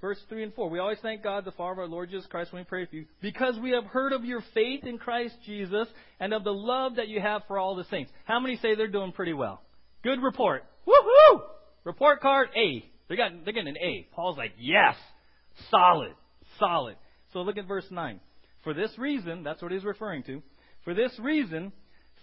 [0.00, 0.68] verse 3 and 4.
[0.68, 2.96] We always thank God, the Father of our Lord Jesus Christ, when we pray for
[2.96, 5.88] you, because we have heard of your faith in Christ Jesus
[6.20, 8.10] and of the love that you have for all the saints.
[8.24, 9.62] How many say they're doing pretty well?
[10.02, 10.64] Good report.
[10.86, 11.40] Woohoo!
[11.84, 12.84] Report card A.
[13.08, 14.06] They got, they're getting an A.
[14.14, 14.94] Paul's like, yes!
[15.70, 16.12] Solid.
[16.58, 16.96] Solid.
[17.32, 18.20] So look at verse 9.
[18.64, 20.42] For this reason, that's what he's referring to.
[20.84, 21.72] For this reason,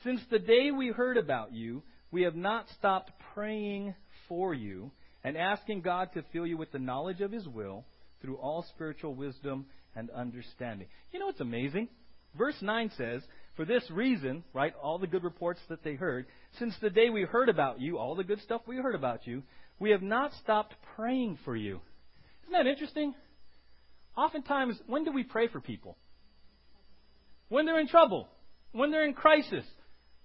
[0.04, 3.96] since the day we heard about you, we have not stopped praying
[4.28, 4.92] for you
[5.24, 7.86] and asking God to fill you with the knowledge of His will
[8.22, 10.88] through all spiritual wisdom and understanding.
[11.12, 11.90] You know what's amazing?
[12.38, 13.22] Verse 9 says,
[13.56, 16.28] For this reason, right, all the good reports that they heard,
[16.60, 19.44] since the day we heard about you, all the good stuff we heard about you,
[19.80, 21.82] we have not stopped praying for you.
[22.44, 23.16] Isn't that interesting?
[24.18, 25.98] Oftentimes, when do we pray for people?
[27.50, 28.28] When they're in trouble,
[28.72, 29.66] when they're in crisis,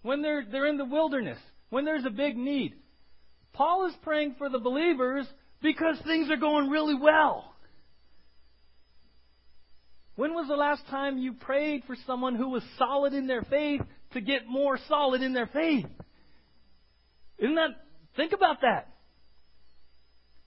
[0.03, 1.38] when they're, they're in the wilderness,
[1.70, 2.74] when there's a big need.
[3.53, 5.26] Paul is praying for the believers
[5.61, 7.55] because things are going really well.
[10.16, 13.81] When was the last time you prayed for someone who was solid in their faith
[14.12, 15.87] to get more solid in their faith?
[17.38, 17.70] Isn't that,
[18.16, 18.88] think about that.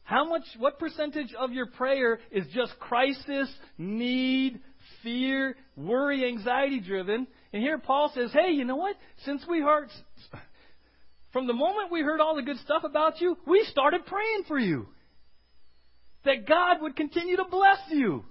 [0.04, 4.60] How much, what percentage of your prayer is just crisis, need,
[5.02, 7.26] fear, worry, anxiety driven?
[7.54, 8.96] And here Paul says, hey, you know what?
[9.26, 9.90] Since we heard,
[11.32, 14.60] from the moment we heard all the good stuff about you, we started praying for
[14.60, 14.88] you.
[16.26, 18.26] That God would continue to bless you.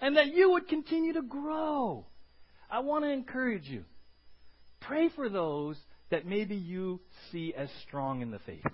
[0.00, 2.06] And that you would continue to grow.
[2.70, 3.84] I want to encourage you.
[4.80, 5.76] Pray for those
[6.10, 8.64] that maybe you see as strong in the faith.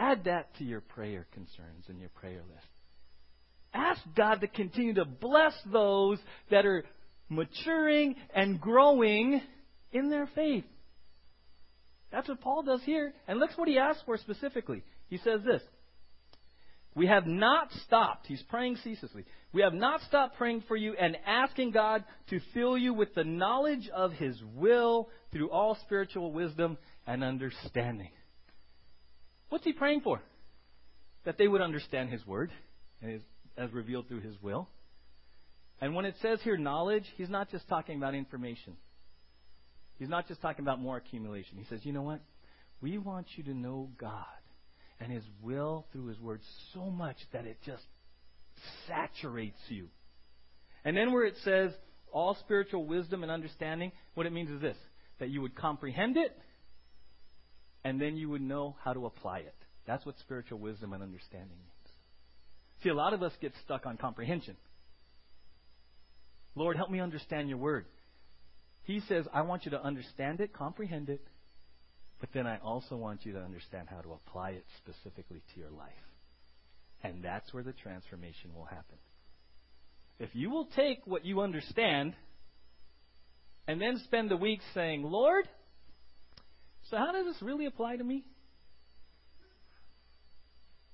[0.00, 2.66] Add that to your prayer concerns and your prayer list.
[3.74, 6.18] Ask God to continue to bless those
[6.50, 6.84] that are
[7.28, 9.42] maturing and growing
[9.92, 10.64] in their faith.
[12.10, 13.12] That's what Paul does here.
[13.28, 14.82] And look what he asks for specifically.
[15.08, 15.62] He says this
[16.94, 18.26] We have not stopped.
[18.26, 19.26] He's praying ceaselessly.
[19.52, 23.24] We have not stopped praying for you and asking God to fill you with the
[23.24, 28.08] knowledge of His will through all spiritual wisdom and understanding.
[29.50, 30.22] What's He praying for?
[31.24, 32.50] That they would understand His Word
[33.56, 34.68] as revealed through His will.
[35.80, 38.76] And when it says here knowledge, He's not just talking about information.
[39.98, 41.58] He's not just talking about more accumulation.
[41.58, 42.20] He says, you know what?
[42.80, 44.24] We want you to know God
[44.98, 46.40] and His will through His Word
[46.72, 47.82] so much that it just
[48.86, 49.88] saturates you.
[50.84, 51.72] And then where it says
[52.12, 54.76] all spiritual wisdom and understanding, what it means is this
[55.18, 56.34] that you would comprehend it
[57.84, 59.54] and then you would know how to apply it.
[59.86, 61.94] That's what spiritual wisdom and understanding means.
[62.82, 64.56] See, a lot of us get stuck on comprehension.
[66.54, 67.86] Lord, help me understand your word.
[68.84, 71.20] He says, I want you to understand it, comprehend it,
[72.18, 75.70] but then I also want you to understand how to apply it specifically to your
[75.70, 75.92] life.
[77.02, 78.98] And that's where the transformation will happen.
[80.18, 82.14] If you will take what you understand
[83.66, 85.48] and then spend the week saying, Lord,
[86.90, 88.24] so how does this really apply to me?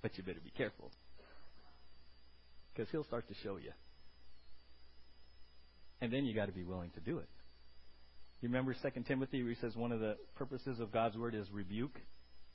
[0.02, 0.90] But you better be careful.
[2.72, 3.72] Because he'll start to show you.
[6.00, 7.28] And then you got to be willing to do it.
[8.42, 11.50] You remember 2 Timothy where he says one of the purposes of God's word is
[11.50, 11.98] rebuke?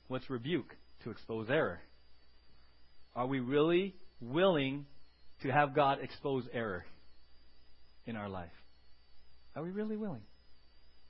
[0.06, 0.74] What's rebuke?
[1.02, 1.80] To expose error.
[3.16, 4.86] Are we really willing
[5.42, 6.84] to have God expose error
[8.06, 8.52] in our life?
[9.56, 10.22] Are we really willing?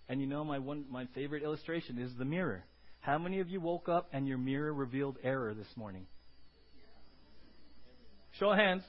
[0.08, 2.64] And you know my one my favorite illustration is the mirror.
[3.00, 6.06] How many of you woke up and your mirror revealed error this morning?
[8.38, 8.82] Show of hands.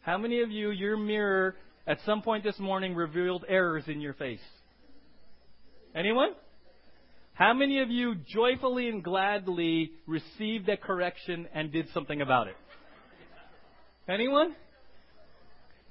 [0.00, 4.14] How many of you your mirror at some point this morning revealed errors in your
[4.14, 4.40] face?
[5.94, 6.30] Anyone?
[7.34, 12.56] How many of you joyfully and gladly received that correction and did something about it?
[14.08, 14.54] Anyone?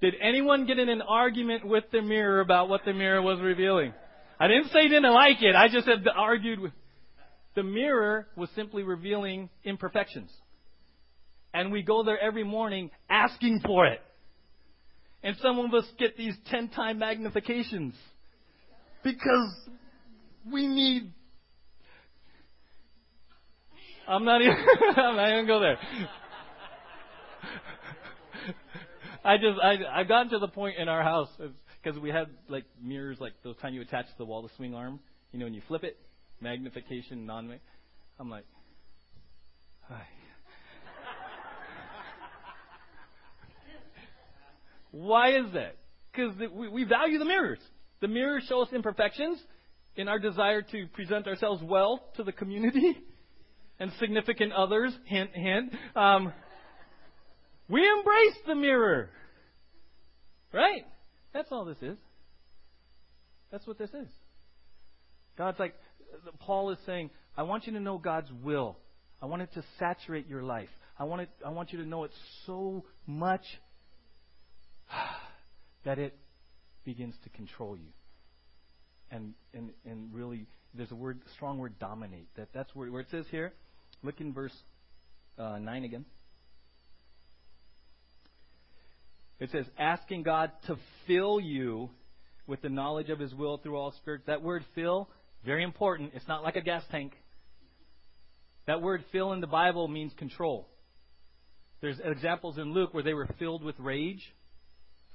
[0.01, 3.93] Did anyone get in an argument with the mirror about what the mirror was revealing?
[4.39, 5.56] I didn't say didn't like it.
[5.56, 6.71] I just said argued with.
[7.56, 10.30] The mirror was simply revealing imperfections.
[11.56, 14.00] And we go there every morning asking for it.
[15.23, 17.93] And some of us get these 10 time magnifications
[19.04, 19.56] because
[20.52, 21.13] we need.
[24.08, 24.56] I'm not even.
[24.95, 25.80] I'm not even go there.
[29.26, 31.30] I just I I've gotten to the point in our house
[31.88, 34.76] because we had like mirrors like those kind you attach to the wall, the swing
[34.76, 35.00] arm.
[35.32, 35.97] You know, when you flip it,
[36.41, 37.54] magnification, non.
[38.19, 38.43] I'm like,
[39.88, 40.02] hi.
[44.91, 45.78] Why is that?
[46.12, 47.60] Because we, we value the mirrors.
[48.02, 49.39] The mirrors show us imperfections
[49.95, 52.97] in our desire to present ourselves well to the community
[53.80, 54.91] and significant others.
[55.06, 55.71] Hint, hint.
[55.95, 56.34] Um,
[57.69, 59.10] we embrace the mirror.
[60.52, 60.86] Right?
[61.33, 61.97] That's all this is.
[63.51, 64.07] That's what this is.
[65.37, 65.75] God's like,
[66.39, 68.77] Paul is saying, I want you to know God's will.
[69.21, 70.69] I want it to saturate your life.
[70.99, 72.11] I want, it, I want you to know it
[72.45, 73.43] so much
[75.85, 76.17] that it
[76.83, 77.91] begins to control you.
[79.11, 82.27] And, and, and really, there's a word, strong word, dominate.
[82.35, 83.53] That, that's where, where it says here.
[84.03, 84.53] Look in verse
[85.37, 86.05] uh, 9 again.
[89.39, 91.89] It says, asking God to fill you
[92.47, 94.23] with the knowledge of His will through all spirits.
[94.28, 95.10] That word fill,
[95.45, 96.12] very important.
[96.15, 97.13] It's not like a gas tank.
[98.65, 100.67] That word fill in the Bible means control.
[101.82, 104.21] There's examples in Luke where they were filled with rage,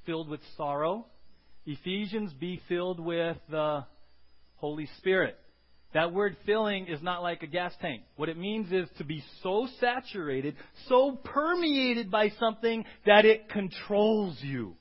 [0.06, 1.06] filled with sorrow.
[1.66, 3.84] Ephesians, be filled with the
[4.56, 5.36] Holy Spirit.
[5.94, 8.02] That word filling is not like a gas tank.
[8.16, 10.56] What it means is to be so saturated,
[10.88, 14.76] so permeated by something that it controls you.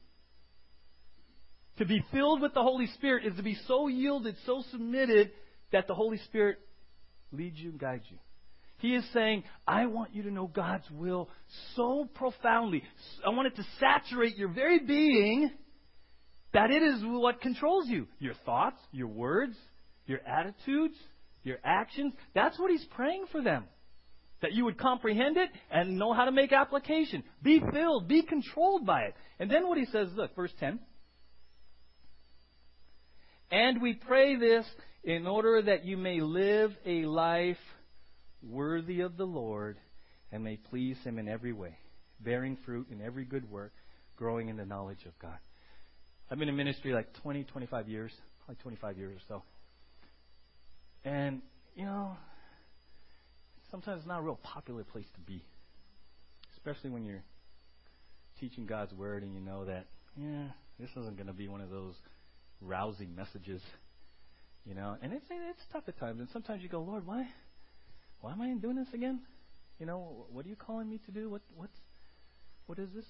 [1.80, 5.32] To be filled with the Holy Spirit is to be so yielded, so submitted,
[5.72, 6.60] that the Holy Spirit
[7.32, 8.18] leads you and guides you.
[8.78, 11.30] He is saying, I want you to know God's will
[11.76, 12.84] so profoundly.
[13.26, 15.52] I want it to saturate your very being
[16.54, 18.08] that it is what controls you.
[18.20, 19.56] Your thoughts, your words,
[20.12, 20.96] your attitudes,
[21.44, 22.14] your actions.
[22.36, 23.64] That's what he's praying for them.
[24.42, 27.24] That you would comprehend it and know how to make application.
[27.42, 29.16] Be filled, be controlled by it.
[29.40, 30.80] And then what he says, look, verse 10.
[33.52, 34.66] And we pray this
[35.04, 37.58] in order that you may live a life
[38.44, 39.78] worthy of the Lord
[40.32, 41.78] and may please him in every way,
[42.20, 43.74] bearing fruit in every good work,
[44.16, 45.38] growing in the knowledge of God.
[46.30, 48.12] I've been in ministry like 20, 25 years,
[48.46, 49.44] probably 25 years or so.
[51.04, 51.42] And,
[51.76, 52.16] you know,
[53.72, 55.44] sometimes it's not a real popular place to be,
[56.54, 57.24] especially when you're
[58.40, 60.48] teaching God's word and you know that, yeah,
[60.80, 61.96] this isn't going to be one of those
[62.62, 63.62] rousing messages,
[64.66, 64.96] you know.
[65.02, 67.28] And it's it's tough at times, and sometimes you go, Lord, why,
[68.20, 69.22] why am I doing this again?
[69.80, 71.30] You know, what are you calling me to do?
[71.30, 71.78] What what's
[72.68, 73.06] what is this?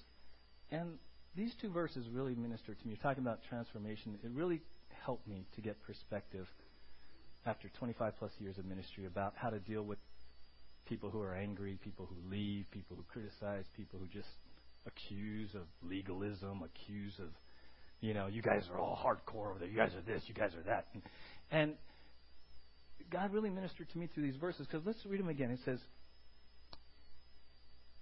[0.70, 0.98] And
[1.36, 2.98] these two verses really minister to me.
[3.02, 4.18] Talking about transformation.
[4.22, 4.62] It really
[5.04, 6.46] helped me to get perspective
[7.46, 9.98] after 25 plus years of ministry about how to deal with
[10.86, 14.28] people who are angry, people who leave, people who criticize, people who just
[14.86, 17.28] accuse of legalism, accuse of,
[18.00, 19.68] you know, you guys are all hardcore over there.
[19.68, 20.86] You guys are this, you guys are that.
[20.94, 21.02] And,
[21.50, 21.74] and
[23.10, 25.50] God really ministered to me through these verses because let's read them again.
[25.50, 25.78] It says,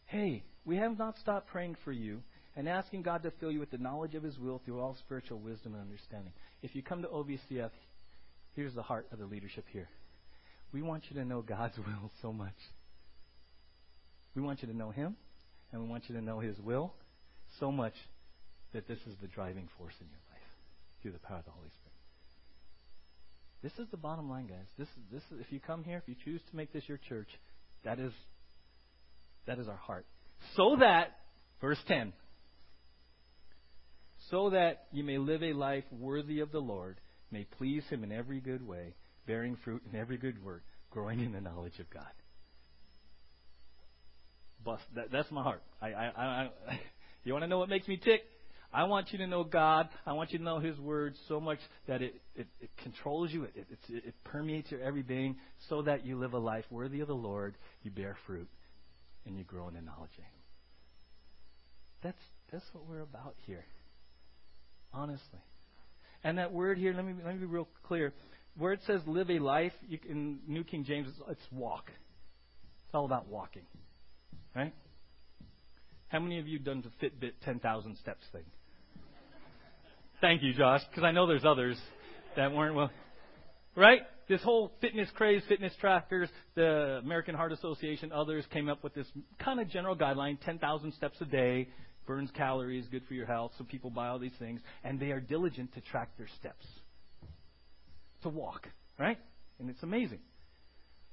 [0.07, 2.23] Hey, we have not stopped praying for you
[2.57, 5.39] and asking God to fill you with the knowledge of His will through all spiritual
[5.39, 6.33] wisdom and understanding.
[6.63, 7.71] If you come to OVCF,
[8.55, 9.89] here's the heart of the leadership here.
[10.73, 12.55] We want you to know God's will so much.
[14.35, 15.17] We want you to know Him,
[15.73, 16.93] and we want you to know His will
[17.59, 17.95] so much
[18.73, 20.43] that this is the driving force in your life
[21.03, 21.91] through the power of the Holy Spirit.
[23.63, 24.67] This is the bottom line, guys.
[24.79, 26.99] This is this is if you come here, if you choose to make this your
[27.09, 27.29] church,
[27.85, 28.13] that is
[29.47, 30.07] that is our heart.
[30.57, 31.17] So that
[31.61, 32.13] verse 10
[34.31, 36.99] so that you may live a life worthy of the Lord,
[37.31, 38.95] may please him in every good way,
[39.27, 42.03] bearing fruit in every good work, growing in the knowledge of God.
[44.95, 45.63] That, that's my heart.
[45.81, 46.51] I, I, I,
[47.25, 48.23] you want to know what makes me tick?
[48.73, 49.89] I want you to know God.
[50.07, 51.59] I want you to know His Word so much
[51.89, 55.37] that it, it, it controls you, it, it, it permeates your every being,
[55.69, 58.49] so that you live a life worthy of the Lord, you bear fruit,
[59.27, 60.41] and you grow in the knowledge of Him.
[62.03, 62.23] That's,
[62.53, 63.65] that's what we're about here.
[64.93, 65.41] Honestly.
[66.23, 68.13] And that word here, let me, let me be real clear.
[68.59, 71.91] Where it says live a life, you, in New King James, it's, it's walk.
[72.87, 73.63] It's all about walking.
[74.55, 74.75] Right?
[76.09, 78.43] How many of you done the Fitbit 10,000 steps thing?
[80.21, 81.79] Thank you, Josh, because I know there's others
[82.37, 82.91] that weren't well.
[83.77, 84.01] Right?
[84.29, 89.07] This whole fitness craze, fitness trackers, the American Heart Association, others came up with this
[89.39, 91.69] kind of general guideline 10,000 steps a day,
[92.11, 93.53] burns calories, good for your health.
[93.57, 96.67] So people buy all these things, and they are diligent to track their steps,
[98.25, 98.67] to walk.
[98.99, 99.17] Right?
[99.61, 100.19] And it's amazing.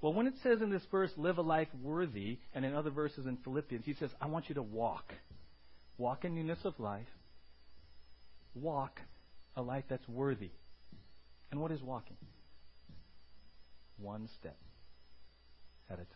[0.01, 3.27] Well, when it says in this verse, live a life worthy, and in other verses
[3.27, 5.13] in Philippians, he says, I want you to walk.
[5.99, 7.05] Walk in newness of life.
[8.55, 8.99] Walk
[9.55, 10.49] a life that's worthy.
[11.51, 12.17] And what is walking?
[13.99, 14.57] One step
[15.91, 16.07] at a time.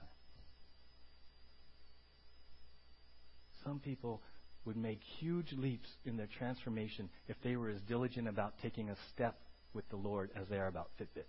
[3.64, 4.24] Some people
[4.66, 8.96] would make huge leaps in their transformation if they were as diligent about taking a
[9.14, 9.38] step
[9.74, 11.26] with the Lord as they are about Fitbit.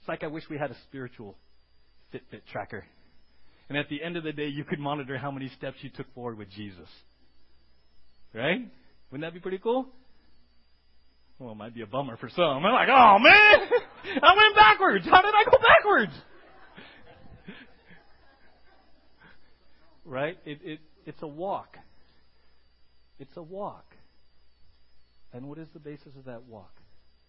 [0.00, 1.36] It's like I wish we had a spiritual
[2.12, 2.84] Fitbit tracker.
[3.68, 6.12] And at the end of the day, you could monitor how many steps you took
[6.14, 6.88] forward with Jesus.
[8.34, 8.60] Right?
[9.10, 9.86] Wouldn't that be pretty cool?
[11.38, 12.44] Well, it might be a bummer for some.
[12.44, 13.68] I'm like, oh man,
[14.22, 15.04] I went backwards.
[15.06, 16.12] How did I go backwards?
[20.04, 20.38] right?
[20.44, 21.76] It, it, it's a walk.
[23.18, 23.94] It's a walk.
[25.32, 26.74] And what is the basis of that walk?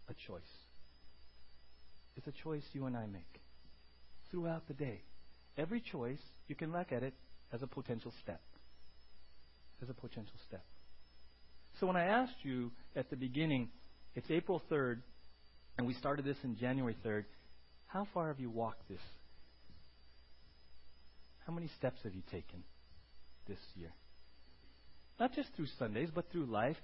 [0.10, 0.42] A choice.
[2.16, 3.42] It's a choice you and I make
[4.30, 5.02] throughout the day.
[5.58, 7.14] Every choice, you can look at it
[7.54, 8.42] as a potential step.
[9.82, 10.64] As a potential step.
[11.80, 13.70] So when I asked you at the beginning,
[14.16, 15.02] it's April 3rd,
[15.78, 17.26] and we started this in January 3rd,
[17.88, 19.02] how far have you walked this?
[21.46, 22.64] How many steps have you taken
[23.48, 23.92] this year?
[25.20, 26.78] Not just through Sundays, but through life.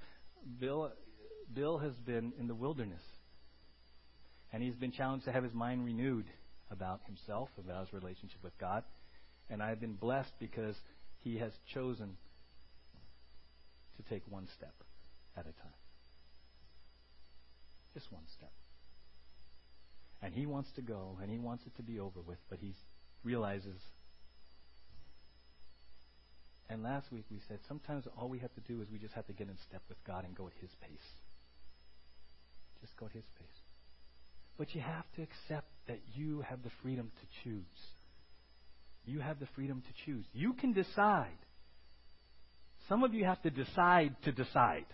[0.59, 0.91] Bill,
[1.53, 3.01] Bill has been in the wilderness
[4.51, 6.25] and he's been challenged to have his mind renewed
[6.71, 8.83] about himself, about his relationship with God.
[9.49, 10.75] And I've been blessed because
[11.19, 12.17] he has chosen
[13.97, 14.73] to take one step
[15.35, 15.79] at a time.
[17.93, 18.51] Just one step.
[20.21, 22.73] And he wants to go, and he wants it to be over with, but he
[23.23, 23.79] realizes.
[26.69, 29.25] And last week we said sometimes all we have to do is we just have
[29.27, 31.09] to get in step with God and go at his pace.
[32.81, 33.47] Just go at his pace.
[34.57, 37.63] But you have to accept that you have the freedom to choose.
[39.05, 40.25] You have the freedom to choose.
[40.33, 41.39] You can decide.
[42.87, 44.85] Some of you have to decide to decide.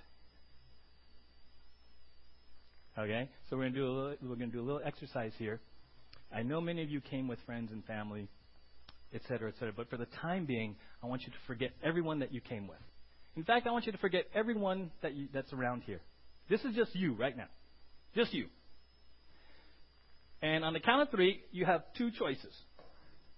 [2.97, 3.29] Okay?
[3.49, 5.59] So we're going to do a little, we're going to do a little exercise here.
[6.33, 8.29] I know many of you came with friends and family,
[9.13, 9.73] et cetera, et cetera.
[9.75, 12.79] But for the time being, I want you to forget everyone that you came with.
[13.35, 15.99] In fact, I want you to forget everyone that you, that's around here.
[16.49, 17.47] This is just you right now.
[18.15, 18.47] Just you.
[20.41, 22.53] And on the count of three, you have two choices.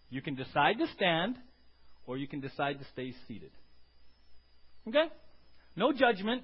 [0.09, 1.35] You can decide to stand,
[2.05, 3.51] or you can decide to stay seated.
[4.87, 5.05] Okay?
[5.75, 6.43] No judgment.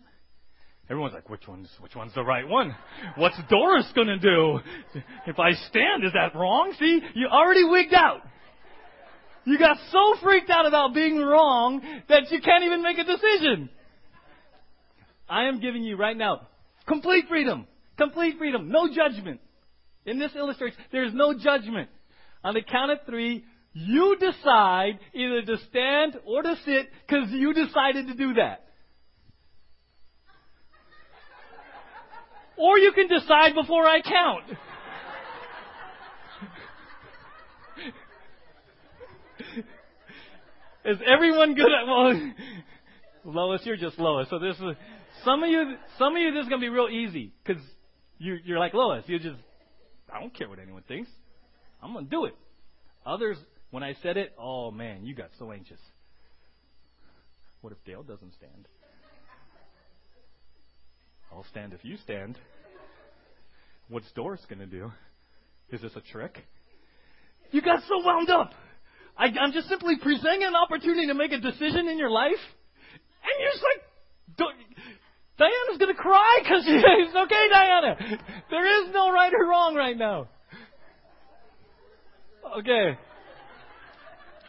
[0.89, 2.75] Everyone's like, which one's which one's the right one?
[3.15, 4.59] What's Doris gonna do?
[5.25, 6.73] If I stand, is that wrong?
[6.77, 8.21] See, you already wigged out.
[9.45, 13.69] You got so freaked out about being wrong that you can't even make a decision.
[15.29, 16.47] I am giving you right now
[16.87, 17.67] complete freedom.
[17.97, 18.69] Complete freedom.
[18.69, 19.39] No judgment.
[20.05, 21.89] In this illustration, there's no judgment.
[22.43, 27.53] On the count of three, you decide either to stand or to sit because you
[27.53, 28.65] decided to do that.
[32.57, 34.57] Or you can decide before I count.
[40.85, 42.33] Is everyone good at well?
[43.25, 44.27] Lois, you're just Lois.
[44.29, 44.75] So this is
[45.23, 45.75] some of you.
[45.97, 47.61] Some of you, this is gonna be real easy because
[48.17, 49.03] you, you're like Lois.
[49.07, 49.39] You just
[50.13, 51.09] I don't care what anyone thinks.
[51.81, 52.35] I'm gonna do it.
[53.05, 53.37] Others,
[53.71, 55.79] when I said it, oh man, you got so anxious.
[57.61, 58.67] What if Dale doesn't stand?
[61.31, 62.37] I'll stand if you stand.
[63.87, 64.91] What's Doris going to do?
[65.71, 66.45] Is this a trick?
[67.51, 68.51] You got so wound up.
[69.17, 73.33] I, am just simply presenting an opportunity to make a decision in your life, and
[73.39, 73.83] you're just like,
[75.37, 77.95] Diana's going to cry because it's okay, Diana.
[78.49, 80.27] There is no right or wrong right now.
[82.59, 82.97] Okay.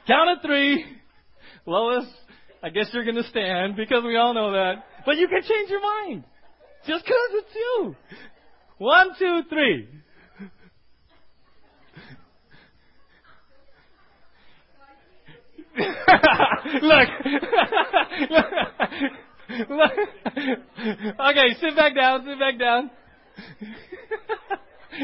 [0.06, 0.84] Count of three.
[1.66, 2.04] Lois,
[2.62, 4.84] I guess you're going to stand because we all know that.
[5.06, 6.24] But you can change your mind.
[6.86, 7.96] Just because it's you.
[8.76, 9.88] One, two, three.
[16.82, 17.08] Look.
[18.30, 18.42] Look.
[21.20, 22.90] Okay, sit back down, sit back down.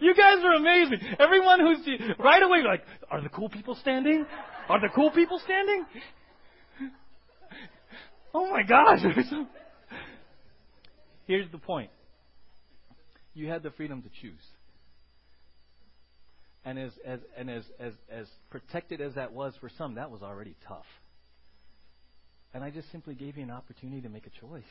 [0.00, 0.98] you guys are amazing.
[1.18, 1.78] Everyone who's
[2.18, 4.26] right away like, are the cool people standing?
[4.68, 5.86] Are the cool people standing?
[8.34, 9.00] Oh my gosh.
[11.26, 11.90] Here's the point
[13.34, 14.42] you had the freedom to choose.
[16.64, 20.22] And as, as, and as, as, as protected as that was for some, that was
[20.22, 20.84] already tough.
[22.52, 24.62] And I just simply gave you an opportunity to make a choice.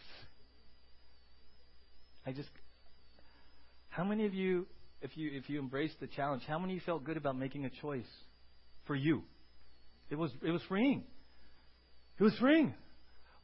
[2.25, 2.49] I just,
[3.89, 4.67] how many of you,
[5.01, 7.65] if you, if you embraced the challenge, how many of you felt good about making
[7.65, 8.09] a choice
[8.85, 9.23] for you?
[10.09, 11.03] It was, it was freeing.
[12.19, 12.73] It was freeing.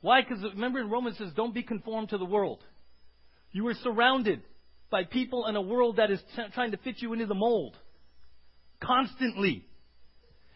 [0.01, 0.21] Why?
[0.21, 2.63] Because remember in Romans it says, don't be conformed to the world.
[3.51, 4.41] You are surrounded
[4.91, 7.75] by people in a world that is t- trying to fit you into the mold.
[8.85, 9.65] Constantly.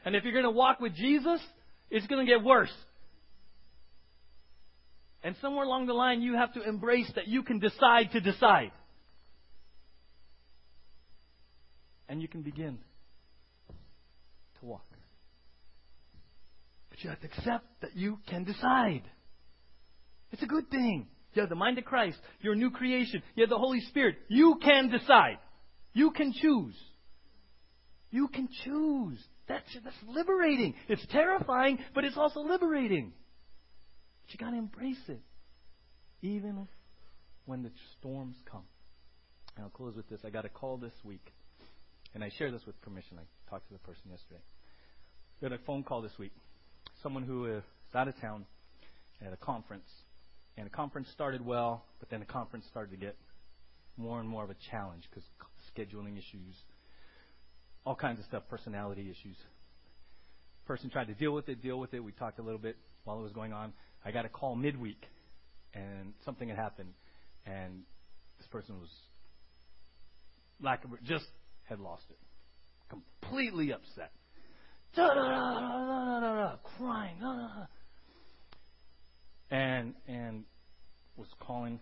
[0.06, 1.42] And if you're going to walk with Jesus,
[1.90, 2.74] it's going to get worse.
[5.24, 8.72] And somewhere along the line, you have to embrace that you can decide to decide.
[12.08, 12.80] And you can begin
[14.60, 14.86] to walk.
[16.90, 19.04] But you have to accept that you can decide.
[20.32, 21.08] It's a good thing.
[21.34, 22.18] You have the mind of Christ.
[22.42, 23.22] You're a new creation.
[23.36, 24.16] You have the Holy Spirit.
[24.30, 25.38] You can decide.
[25.94, 26.76] You can choose.
[28.12, 29.20] You can choose.
[29.47, 30.76] That's, that's liberating.
[30.88, 33.14] It's terrifying, but it's also liberating.
[34.22, 35.22] But you got to embrace it,
[36.22, 36.68] even
[37.45, 38.64] when the storms come.
[39.55, 40.22] And I'll close with this.
[40.26, 41.34] I got a call this week,
[42.14, 43.18] and I share this with permission.
[43.20, 44.41] I talked to the person yesterday.
[45.41, 46.34] Had a phone call this week.
[47.01, 47.64] Someone who is
[47.95, 48.45] out of town
[49.26, 49.89] at a conference
[50.60, 53.16] and the conference started well, but then the conference started to get
[53.95, 55.24] more and more of a challenge because
[55.74, 56.55] scheduling issues,
[57.86, 59.38] all kinds of stuff, personality issues.
[60.66, 62.00] Person tried to deal with it, deal with it.
[62.00, 63.74] We talked a little bit while it was going on.
[64.06, 65.06] I got a call midweek,
[65.74, 66.94] and something had happened,
[67.46, 67.82] and
[68.38, 68.90] this person was
[70.62, 71.26] lack of just
[71.64, 72.18] had lost it,
[72.90, 74.12] completely upset,
[76.78, 77.18] crying,
[79.52, 80.44] and and
[81.16, 81.80] was calling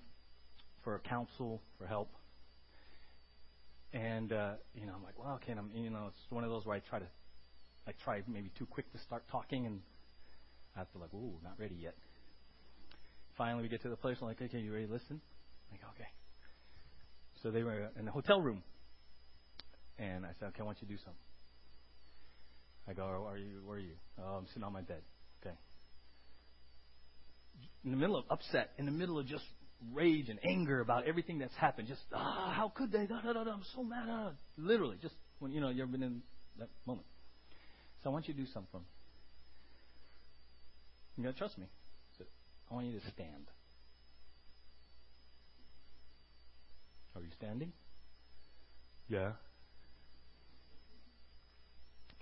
[0.83, 2.09] for counsel for help.
[3.93, 6.65] And uh, you know, I'm like, well, okay, I'm, you know, it's one of those
[6.65, 7.07] where I try to,
[7.87, 9.81] I try maybe too quick to start talking, and
[10.75, 11.95] I have to like, ooh, not ready yet.
[13.37, 14.17] Finally, we get to the place.
[14.21, 15.21] I'm like, okay, you ready to listen?
[15.71, 16.07] I'm like, okay.
[17.43, 18.63] So they were in the hotel room,
[19.97, 21.21] and I said, okay, I want you to do something.
[22.89, 23.61] I go, are you?
[23.65, 23.95] Where are you?
[24.19, 25.01] Oh, I'm sitting on my bed
[25.41, 25.55] Okay.
[27.83, 29.43] in the middle of upset, in the middle of just
[29.93, 31.87] rage and anger about everything that's happened.
[31.87, 33.05] Just, ah, how could they?
[33.05, 34.05] Da, da, da, I'm so mad.
[34.09, 34.31] Ah.
[34.57, 36.21] Literally, just when, you know, you've been in
[36.59, 37.07] that moment.
[38.03, 38.81] So I want you to do something.
[41.17, 41.65] You gotta trust me.
[42.17, 42.25] So
[42.69, 43.47] I want you to stand.
[47.15, 47.73] Are you standing?
[49.07, 49.31] Yeah.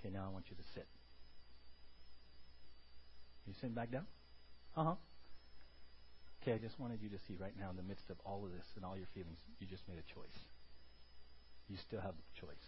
[0.00, 0.86] Okay, now I want you to sit.
[3.46, 4.06] You sitting back down?
[4.74, 4.94] Uh huh.
[6.46, 8.52] Okay, I just wanted you to see right now, in the midst of all of
[8.52, 10.38] this and all your feelings, you just made a choice.
[11.66, 12.66] You still have the choice.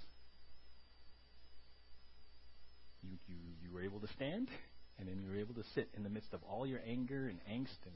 [3.06, 4.48] You, you, you were able to stand,
[4.98, 7.38] and then you were able to sit in the midst of all your anger and
[7.46, 7.94] angst and,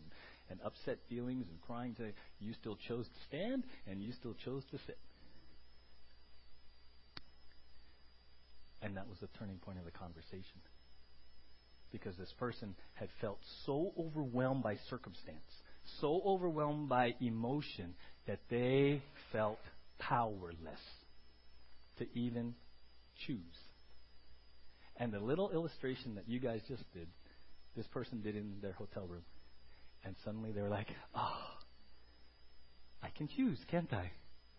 [0.50, 4.62] and upset feelings and crying to you still chose to stand and you still chose
[4.70, 4.98] to sit.
[8.82, 10.62] And that was the turning point of the conversation.
[11.90, 15.42] Because this person had felt so overwhelmed by circumstance,
[16.00, 17.94] so overwhelmed by emotion,
[18.26, 19.02] that they
[19.32, 19.58] felt
[19.98, 20.80] powerless
[21.98, 22.54] to even
[23.26, 23.38] choose.
[24.96, 27.08] And the little illustration that you guys just did,
[27.76, 29.24] this person did in their hotel room.
[30.04, 31.56] And suddenly they were like, oh,
[33.02, 34.10] I can choose, can't I?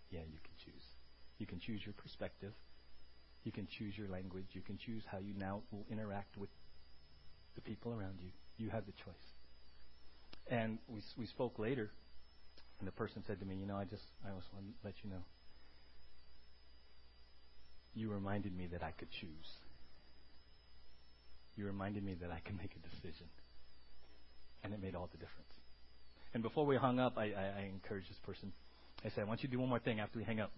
[0.10, 0.84] Yeah, you can choose.
[1.38, 2.54] You can choose your perspective.
[3.44, 4.48] You can choose your language.
[4.54, 6.50] You can choose how you now will interact with
[7.56, 8.30] the people around you.
[8.58, 9.33] You have the choice.
[10.50, 11.90] And we we spoke later,
[12.80, 14.96] and the person said to me, "You know, I just I just want to let
[15.04, 15.24] you know.
[17.96, 19.50] You reminded me that I could choose.
[21.56, 23.28] You reminded me that I can make a decision,
[24.64, 25.54] and it made all the difference."
[26.34, 28.52] And before we hung up, I, I, I encouraged this person.
[29.06, 30.52] I said, "I want you to do one more thing after we hang up."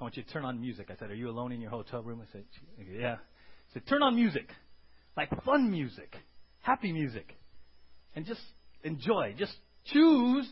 [0.00, 0.90] I want you to turn on music.
[0.90, 2.22] I said, Are you alone in your hotel room?
[2.22, 2.44] I said,
[2.92, 3.14] Yeah.
[3.14, 4.48] I said, Turn on music.
[5.16, 6.14] Like fun music,
[6.60, 7.34] happy music.
[8.14, 8.40] And just
[8.82, 9.34] enjoy.
[9.38, 9.54] Just
[9.86, 10.48] choose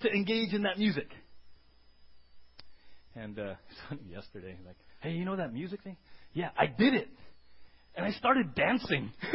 [0.00, 1.08] to engage in that music.
[3.14, 3.54] And uh,
[4.10, 5.96] yesterday, like, hey, you know that music thing?
[6.32, 7.08] Yeah, I did it.
[7.94, 9.12] And I started dancing.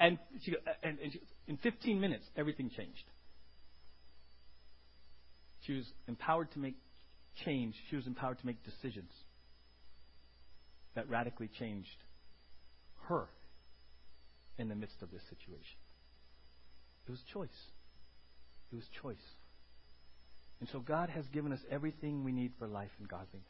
[0.00, 3.04] and she, and, and she, in 15 minutes, everything changed.
[5.66, 6.76] She was empowered to make
[7.44, 7.74] change.
[7.90, 9.10] She was empowered to make decisions
[10.94, 11.88] that radically changed
[13.08, 13.28] her
[14.58, 15.78] in the midst of this situation.
[17.06, 17.48] It was choice.
[18.72, 19.16] It was choice.
[20.60, 23.46] And so God has given us everything we need for life and godliness.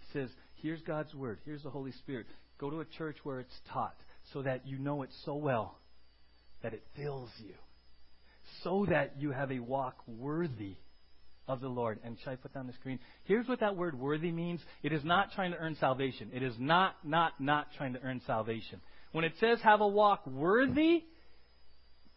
[0.00, 1.38] He says, here's God's Word.
[1.44, 2.26] Here's the Holy Spirit.
[2.58, 3.96] Go to a church where it's taught
[4.32, 5.78] so that you know it so well
[6.62, 7.54] that it fills you.
[8.62, 10.76] So that you have a walk worthy
[11.48, 11.98] of the Lord.
[12.04, 12.98] And should I put down the screen?
[13.24, 14.60] Here's what that word worthy means.
[14.82, 16.30] It is not trying to earn salvation.
[16.32, 18.80] It is not, not, not trying to earn salvation.
[19.14, 21.04] When it says have a walk worthy,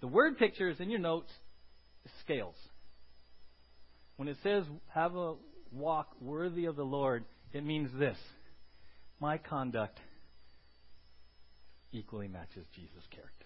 [0.02, 1.32] the word picture is in your notes,
[2.22, 2.56] scales.
[4.16, 5.36] When it says have a
[5.72, 7.24] walk worthy of the Lord,
[7.54, 8.18] it means this.
[9.20, 10.00] My conduct
[11.92, 13.46] equally matches Jesus' character.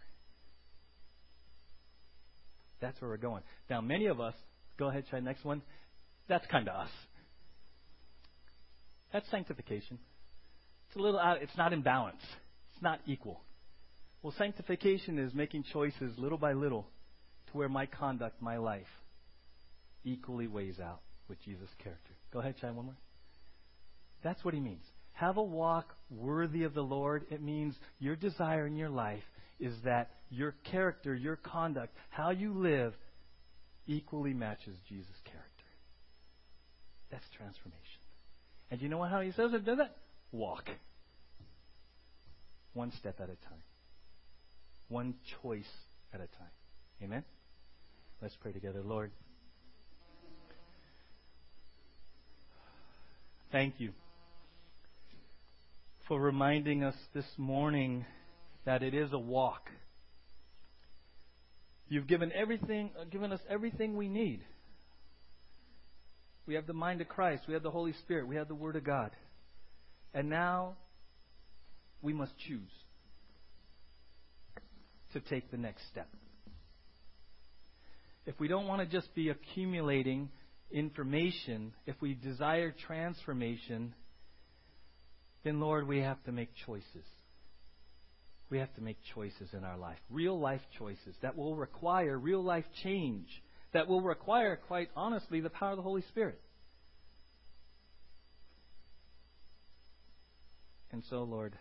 [2.79, 3.43] That's where we're going.
[3.69, 4.33] Now, many of us
[4.81, 5.61] Go ahead, try the next one.
[6.27, 6.89] That's kind of us.
[9.13, 9.99] That's sanctification.
[10.87, 12.21] It's a little out, it's not in balance.
[12.81, 13.41] Not equal.
[14.21, 16.87] Well, sanctification is making choices little by little
[17.47, 18.87] to where my conduct, my life,
[20.03, 22.11] equally weighs out with Jesus' character.
[22.33, 22.97] Go ahead, try one more.
[24.23, 24.83] That's what he means.
[25.13, 27.25] Have a walk worthy of the Lord.
[27.29, 29.23] It means your desire in your life
[29.59, 32.93] is that your character, your conduct, how you live
[33.87, 35.49] equally matches Jesus' character.
[37.11, 37.79] That's transformation.
[38.71, 39.91] And you know how he says it does it?
[40.31, 40.69] Walk.
[42.73, 43.63] One step at a time.
[44.87, 45.69] One choice
[46.13, 46.51] at a time.
[47.03, 47.23] Amen?
[48.21, 48.81] Let's pray together.
[48.83, 49.11] Lord,
[53.51, 53.91] thank you
[56.07, 58.05] for reminding us this morning
[58.65, 59.69] that it is a walk
[61.91, 64.39] You've given everything, uh, given us everything we need.
[66.47, 67.43] We have the mind of Christ.
[67.49, 68.29] We have the Holy Spirit.
[68.29, 69.11] We have the Word of God.
[70.13, 70.77] And now
[72.01, 72.71] we must choose
[75.13, 76.07] to take the next step.
[78.25, 80.29] If we don't want to just be accumulating
[80.71, 83.93] information, if we desire transformation,
[85.43, 87.05] then Lord, we have to make choices
[88.51, 92.43] we have to make choices in our life, real life choices that will require real
[92.43, 93.27] life change,
[93.73, 96.39] that will require, quite honestly, the power of the Holy Spirit.
[100.91, 101.57] And so, Lord,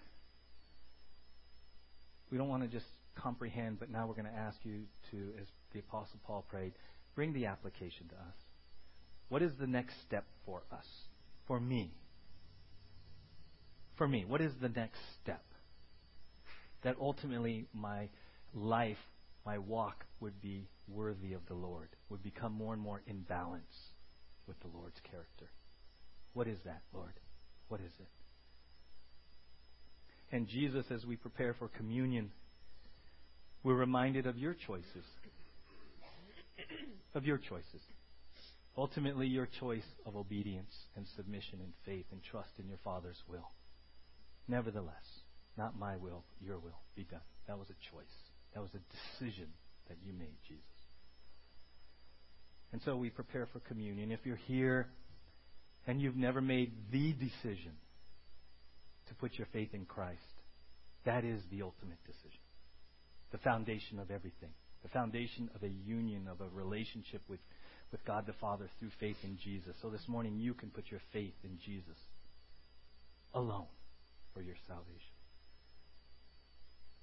[2.31, 5.47] we don't want to just comprehend, but now we're going to ask you to, as
[5.73, 6.73] the Apostle Paul prayed,
[7.15, 8.37] bring the application to us.
[9.29, 10.87] What is the next step for us?
[11.47, 11.93] For me?
[13.97, 15.43] For me, what is the next step?
[16.83, 18.09] that ultimately my
[18.55, 18.99] life,
[19.45, 23.93] my walk would be worthy of the Lord, would become more and more in balance
[24.47, 25.51] with the Lord's character.
[26.33, 27.13] What is that, Lord?
[27.69, 28.09] What is it?
[30.33, 32.31] And Jesus, as we prepare for communion,
[33.63, 35.05] we're reminded of your choices.
[37.15, 37.81] Of your choices.
[38.77, 43.51] Ultimately, your choice of obedience and submission and faith and trust in your Father's will.
[44.47, 44.95] Nevertheless,
[45.59, 47.21] not my will, your will be done.
[47.49, 48.07] That was a choice.
[48.55, 49.49] That was a decision
[49.89, 50.65] that you made, Jesus.
[52.73, 54.13] And so we prepare for communion.
[54.13, 54.89] If you're here
[55.87, 57.73] and you've never made the decision
[59.11, 60.23] to put your faith in Christ,
[61.05, 62.41] that is the ultimate decision.
[63.33, 64.51] The foundation of everything.
[64.83, 67.41] The foundation of a union, of a relationship with,
[67.91, 69.75] with God the Father through faith in Jesus.
[69.83, 71.99] So this morning you can put your faith in Jesus
[73.35, 73.67] alone
[74.33, 74.95] for your salvation.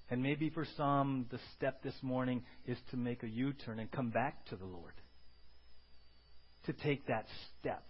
[0.09, 3.91] And maybe for some, the step this morning is to make a U turn and
[3.91, 4.93] come back to the Lord.
[6.67, 7.25] To take that
[7.59, 7.83] step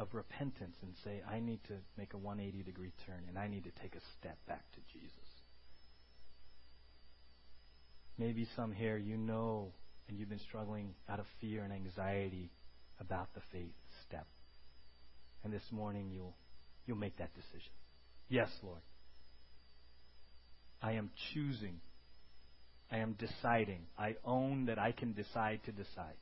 [0.00, 3.64] of repentance and say, I need to make a 180 degree turn and I need
[3.64, 5.12] to take a step back to Jesus.
[8.16, 9.72] Maybe some here, you know,
[10.08, 12.50] and you've been struggling out of fear and anxiety
[12.98, 13.74] about the faith
[14.06, 14.26] step.
[15.44, 16.34] And this morning you'll,
[16.86, 17.72] you'll make that decision.
[18.30, 18.80] Yes, Lord.
[20.80, 21.80] I am choosing.
[22.90, 23.82] I am deciding.
[23.98, 26.16] I own that I can decide to decide.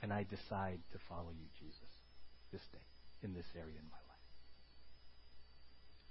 [0.00, 1.87] And I decide to follow you, Jesus,
[2.52, 2.78] this day,
[3.22, 4.08] in this area in my life.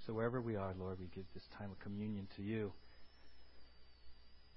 [0.05, 2.71] So wherever we are, Lord, we give this time of communion to you.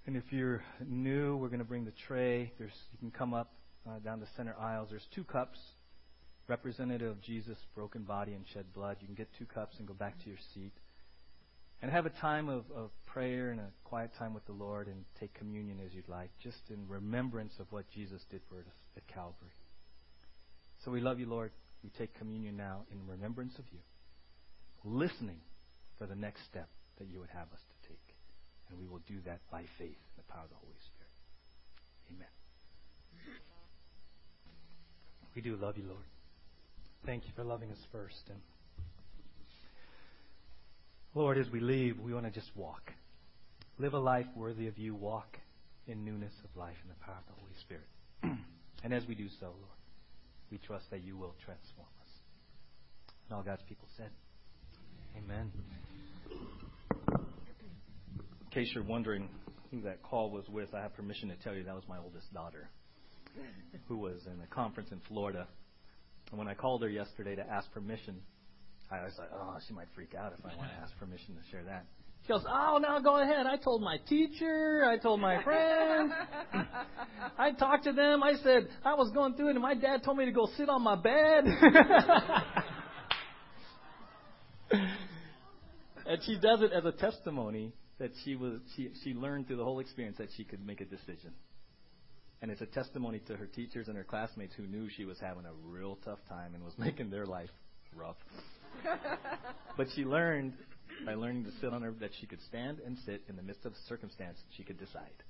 [0.06, 2.52] And if you're new, we're going to bring the tray.
[2.58, 3.52] There's, you can come up
[3.88, 4.88] uh, down the center aisles.
[4.90, 5.58] There's two cups,
[6.48, 8.96] representative of Jesus' broken body and shed blood.
[9.00, 10.72] You can get two cups and go back to your seat
[11.82, 15.04] and have a time of, of prayer and a quiet time with the Lord and
[15.18, 18.66] take communion as you'd like, just in remembrance of what Jesus did for us
[18.96, 19.50] at Calvary.
[20.84, 21.52] So we love you, Lord.
[21.82, 23.78] We take communion now in remembrance of you,
[24.84, 25.40] listening
[25.98, 26.68] for the next step
[26.98, 28.14] that you would have us to take.
[28.68, 31.10] And we will do that by faith in the power of the Holy Spirit.
[32.14, 32.28] Amen.
[35.34, 36.04] We do love you, Lord.
[37.06, 38.28] Thank you for loving us first.
[38.28, 38.40] And
[41.14, 42.92] Lord, as we leave, we want to just walk.
[43.78, 44.94] Live a life worthy of you.
[44.94, 45.38] Walk
[45.86, 48.38] in newness of life in the power of the Holy Spirit.
[48.84, 49.79] and as we do so, Lord,
[50.50, 52.08] we trust that you will transform us.
[53.28, 54.10] And all God's people said,
[55.16, 55.50] Amen.
[57.10, 59.28] In case you're wondering
[59.70, 62.32] who that call was with, I have permission to tell you that was my oldest
[62.34, 62.68] daughter,
[63.86, 65.46] who was in a conference in Florida.
[66.30, 68.20] And when I called her yesterday to ask permission,
[68.90, 71.50] I was like, oh, she might freak out if I want to ask permission to
[71.50, 71.86] share that.
[72.22, 73.46] She goes, oh, now go ahead.
[73.46, 74.84] I told my teacher.
[74.84, 76.12] I told my friends.
[77.38, 78.22] I talked to them.
[78.22, 80.68] I said I was going through it, and my dad told me to go sit
[80.68, 81.44] on my bed.
[86.06, 89.64] and she does it as a testimony that she was she she learned through the
[89.64, 91.32] whole experience that she could make a decision.
[92.42, 95.44] And it's a testimony to her teachers and her classmates who knew she was having
[95.44, 97.50] a real tough time and was making their life
[97.94, 98.16] rough.
[99.76, 100.54] but she learned
[101.04, 103.64] by learning to sit on her that she could stand and sit in the midst
[103.64, 104.38] of circumstance.
[104.56, 105.22] She could decide,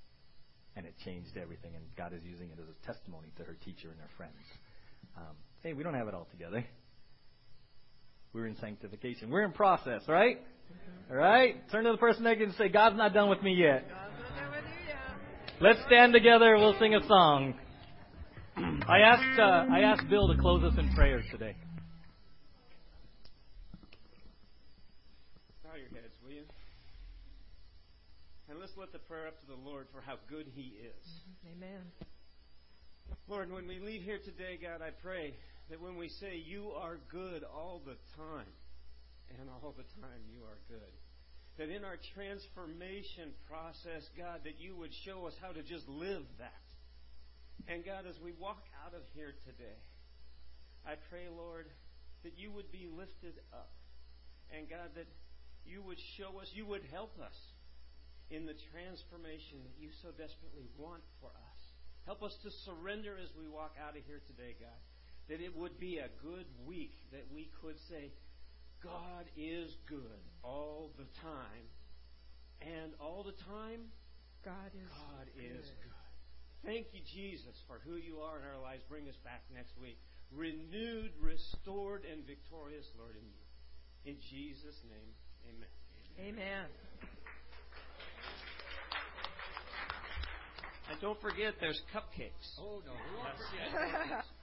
[0.76, 1.74] and it changed everything.
[1.74, 4.42] And God is using it as a testimony to her teacher and her friends.
[5.16, 6.64] Um, hey, we don't have it all together.
[8.32, 9.30] We're in sanctification.
[9.30, 10.38] We're in process, right?
[11.10, 11.68] All right.
[11.70, 13.84] Turn to the person next to you and say, "God's not done with me yet."
[15.60, 16.56] Let's stand together.
[16.56, 17.54] We'll sing a song.
[18.56, 21.56] I asked uh, I asked Bill to close us in prayer today.
[28.54, 31.06] Lift the prayer up to the Lord for how good He is.
[31.06, 31.62] Mm-hmm.
[31.62, 31.82] Amen.
[33.28, 35.34] Lord, when we leave here today, God, I pray
[35.70, 38.50] that when we say you are good all the time,
[39.38, 40.92] and all the time you are good,
[41.58, 46.24] that in our transformation process, God, that you would show us how to just live
[46.38, 46.66] that.
[47.68, 49.78] And God, as we walk out of here today,
[50.86, 51.66] I pray, Lord,
[52.24, 53.70] that you would be lifted up.
[54.50, 55.06] And God, that
[55.64, 57.36] you would show us, you would help us
[58.30, 61.60] in the transformation that you so desperately want for us.
[62.06, 64.80] Help us to surrender as we walk out of here today, God.
[65.28, 68.10] That it would be a good week, that we could say,
[68.82, 71.66] God is good all the time.
[72.60, 73.92] And all the time,
[74.44, 75.44] God is, God good.
[75.44, 76.00] is good.
[76.64, 78.82] Thank you, Jesus, for who you are in our lives.
[78.88, 79.98] Bring us back next week.
[80.32, 84.12] Renewed, restored, and victorious, Lord, in you.
[84.12, 85.12] In Jesus' name,
[85.48, 85.68] amen.
[86.18, 86.89] Amen.
[90.90, 92.58] And don't forget, there's cupcakes.
[92.60, 92.92] Oh, no.